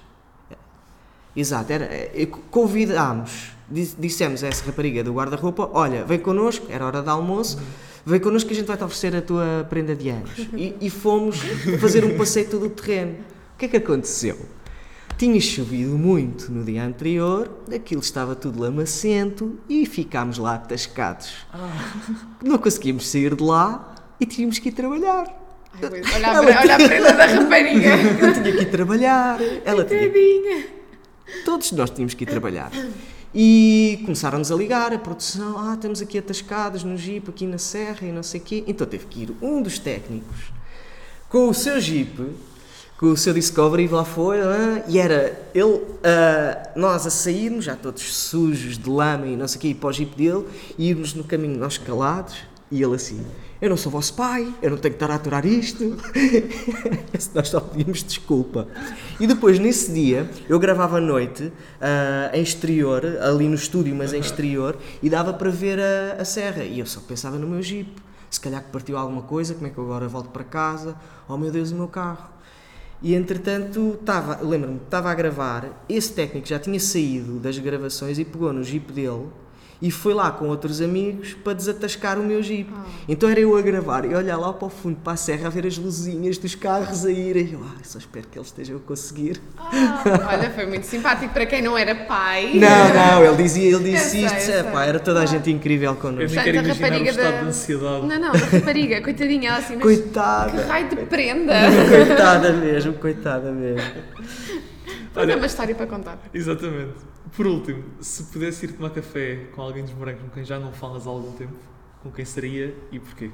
[1.35, 6.85] Exato, era, eh, convidámos, di- dissemos a essa rapariga do guarda-roupa: Olha, vem connosco, era
[6.85, 7.57] hora de almoço,
[8.05, 10.31] vem connosco que a gente vai te oferecer a tua prenda de anos.
[10.57, 11.37] E, e fomos
[11.79, 13.17] fazer um passeio todo o terreno.
[13.53, 14.37] O que é que aconteceu?
[15.21, 21.45] Tinha chovido muito no dia anterior, aquilo estava tudo lamacento e ficámos lá atascados.
[22.43, 25.27] Não conseguimos sair de lá e tínhamos que ir trabalhar.
[25.79, 27.89] Ai, olha, a, pre- olha a prenda da rapariga.
[28.19, 30.65] Eu tinha que ir trabalhar, ela tinha.
[31.45, 32.71] Todos nós tínhamos que ir trabalhar.
[33.31, 38.07] E começaram-nos a ligar, a produção, ah, estamos aqui atascados no Jeep, aqui na serra
[38.07, 38.63] e não sei o quê.
[38.65, 40.51] Então teve que ir um dos técnicos
[41.29, 42.11] com o seu Jeep,
[43.01, 44.37] com o seu Discovery, lá foi,
[44.87, 49.57] e era ele, ah, nós a sairmos, já todos sujos de lama e não sei
[49.57, 50.45] o quê, para o Jeep dele,
[50.77, 52.35] e irmos no caminho nós calados,
[52.69, 53.25] e ele assim,
[53.59, 55.97] eu não sou vosso pai, eu não tenho que estar a aturar isto.
[57.33, 58.67] nós só pedimos desculpa.
[59.19, 64.13] E depois, nesse dia, eu gravava à noite, ah, em exterior, ali no estúdio, mas
[64.13, 66.63] em exterior, e dava para ver a, a serra.
[66.63, 67.91] E eu só pensava no meu Jeep.
[68.29, 70.95] Se calhar que partiu alguma coisa, como é que eu agora volto para casa?
[71.27, 72.40] Oh meu Deus, o meu carro.
[73.03, 78.25] E entretanto, estava, lembro-me, estava a gravar, esse técnico já tinha saído das gravações e
[78.25, 79.27] pegou no Jeep dele
[79.81, 82.69] e foi lá com outros amigos para desatascar o meu jeep.
[82.75, 82.83] Ah.
[83.09, 85.49] Então era eu a gravar e olhar lá para o fundo, para a serra, a
[85.49, 87.45] ver as luzinhas dos carros a irem.
[87.47, 89.41] E eu, ah, só espero que eles estejam a conseguir.
[89.57, 90.03] Ah,
[90.33, 92.51] olha, foi muito simpático para quem não era pai.
[92.53, 95.25] Não, não, ele dizia, ele disse Eu isto, sei, eu é, pá, era toda a
[95.25, 96.35] gente incrível Eu connosco.
[96.35, 98.05] nem quero imaginar o estado da- de ansiedade.
[98.07, 100.51] Não, não, a rapariga, coitadinha, ela assim, mas Coitada.
[100.51, 101.53] que raio de prenda.
[101.89, 103.91] Coitada mesmo, coitada mesmo.
[105.15, 106.19] Mas é uma história para contar.
[106.33, 106.93] Exatamente.
[107.35, 110.73] Por último, se pudesse ir tomar café com alguém dos morangos com quem já não
[110.73, 111.57] falas há algum tempo,
[112.03, 113.31] com quem seria e porquê?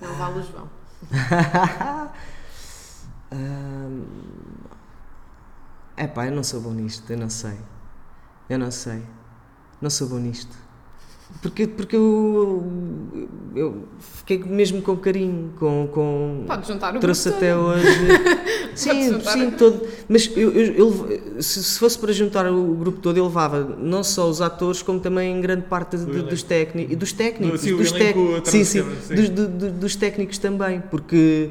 [0.00, 0.70] Não vale o João.
[5.96, 7.58] É pá, eu não sou bom nisto, eu não sei.
[8.48, 9.02] Eu não sei.
[9.80, 10.56] Não sou bom nisto.
[11.42, 12.64] Porque, porque eu,
[13.54, 17.66] eu fiquei mesmo com carinho, com, com, Pode juntar o trouxe grupo até todo.
[17.66, 17.86] hoje.
[18.74, 19.82] sim, sim, todo.
[20.08, 24.02] Mas eu, eu- eu- se, se fosse para juntar o grupo todo, eu levava não
[24.02, 26.42] só os atores, como também grande parte de- Do dos.
[26.92, 27.60] E dos técnicos.
[27.60, 27.92] sim, o dos
[28.38, 29.14] atrás sim, sim, sim.
[29.14, 30.80] Dos, do- do- dos técnicos também.
[30.90, 31.50] Porque,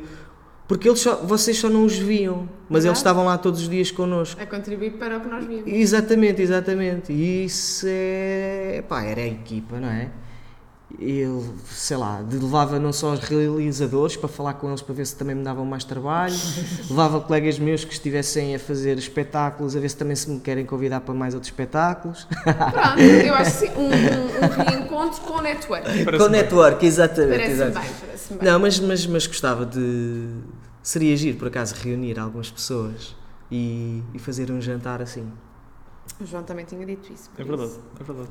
[0.68, 3.92] porque eles só, vocês só não os viam, mas eles estavam lá todos os dias
[3.92, 4.42] connosco.
[4.42, 5.64] A contribuir para o que nós vimos.
[5.68, 7.12] Exatamente, exatamente.
[7.12, 8.84] E isso é.
[8.88, 10.10] pá, era a equipa, não é?
[11.00, 15.16] Ele, sei lá, levava não só os realizadores para falar com eles para ver se
[15.16, 16.36] também me davam mais trabalho,
[16.88, 20.66] levava colegas meus que estivessem a fazer espetáculos a ver se também se me querem
[20.66, 22.28] convidar para mais outros espetáculos.
[22.44, 23.90] Pronto, eu acho que sim, um, um,
[24.46, 25.84] um reencontro com o network.
[25.84, 27.40] Parece com o network, exatamente.
[27.40, 27.80] Parece-me exato.
[27.80, 28.50] bem, parece-me bem.
[28.50, 30.28] Não, mas, mas, mas gostava de.
[30.84, 33.16] Seria giro, por acaso, reunir algumas pessoas
[33.50, 35.32] e, e fazer um jantar assim.
[36.20, 37.32] O João também tinha dito isso.
[37.38, 37.82] É verdade, isso.
[38.00, 38.30] é verdade.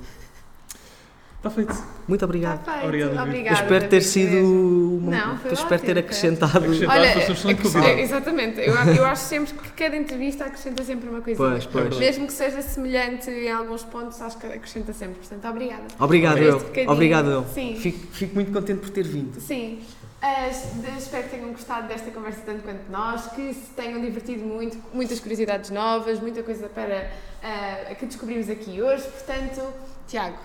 [1.42, 1.74] Está feito.
[2.06, 2.60] Muito obrigado.
[2.60, 2.84] Está feito.
[2.84, 3.22] Obrigado.
[3.26, 3.58] Obrigada.
[3.58, 4.36] Eu espero ter sido.
[4.46, 6.58] uma- Não, foi eu espero ter ótimo, acrescentado.
[6.58, 7.00] Acrescentado.
[7.00, 7.98] Olha, convidado.
[7.98, 8.60] exatamente.
[8.60, 11.48] Eu, eu acho sempre que cada entrevista acrescenta sempre uma coisinha.
[11.48, 11.82] Pois, pois.
[11.82, 11.98] verdade.
[12.00, 15.16] Mesmo que seja semelhante em alguns pontos, acho que acrescenta sempre.
[15.18, 15.82] Portanto, obrigada.
[15.98, 16.62] Obrigado, eu.
[16.86, 17.44] Obrigado, eu.
[17.52, 17.76] Sim.
[17.76, 19.40] Fico, fico muito contente por ter vindo.
[19.40, 19.80] Sim.
[20.24, 24.78] Ah, espero que tenham gostado desta conversa tanto quanto nós, que se tenham divertido muito,
[24.94, 27.10] muitas curiosidades novas, muita coisa para
[27.42, 29.02] ah, que descobrimos aqui hoje.
[29.02, 29.60] Portanto,
[30.06, 30.38] Tiago,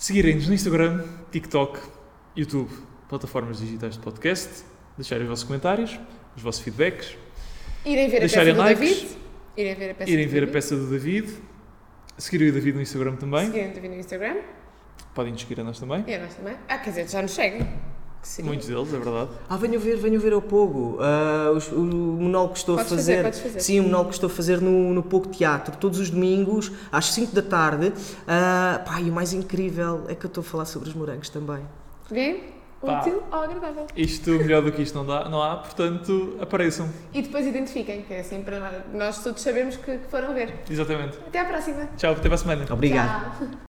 [0.00, 1.78] Seguirem-nos no Instagram, TikTok,
[2.34, 2.70] YouTube,
[3.06, 4.64] plataformas digitais de podcast,
[4.96, 6.00] deixarem os vossos comentários,
[6.34, 7.18] os vossos feedbacks,
[7.84, 9.18] irem ver a peça Deixarem do likes, David.
[9.58, 10.52] Irem ver a peça irem do ver a David.
[10.54, 11.34] peça do David,
[12.16, 14.36] seguirem o David no Instagram também, Seguirem o David no Instagram.
[15.14, 16.56] podem nos seguir a nós também, E a nós também.
[16.66, 17.68] Ah, quer dizer, já nos seguem.
[18.22, 18.48] Seria.
[18.50, 19.30] muitos deles, é verdade.
[19.48, 20.98] Ah, venham ver, venham ver ao Pogo.
[21.00, 23.22] Ah, os- o, monólogo que estou Podes a fazer, fazer.
[23.24, 23.60] podes fazer.
[23.60, 27.06] Sim, o monólogo que estou a fazer no, no Pogo Teatro, todos os domingos, às
[27.06, 27.92] 5 da tarde.
[28.28, 31.28] Ah, pá, e o mais incrível é que eu estou a falar sobre os morangos
[31.30, 31.60] também.
[32.10, 32.40] Vê?
[32.80, 33.00] Pá.
[33.00, 33.86] Útil ou agradável.
[33.94, 36.88] Isto, melhor do que isto não, dá, não há, portanto, apareçam.
[37.12, 40.60] E depois identifiquem, que é assim para nós todos sabemos que que foram ver.
[40.70, 41.18] Exatamente.
[41.26, 41.88] Até à próxima.
[41.98, 42.66] Tchau, até para a semana.
[42.70, 43.38] Obrigado.
[43.38, 43.69] Tchau.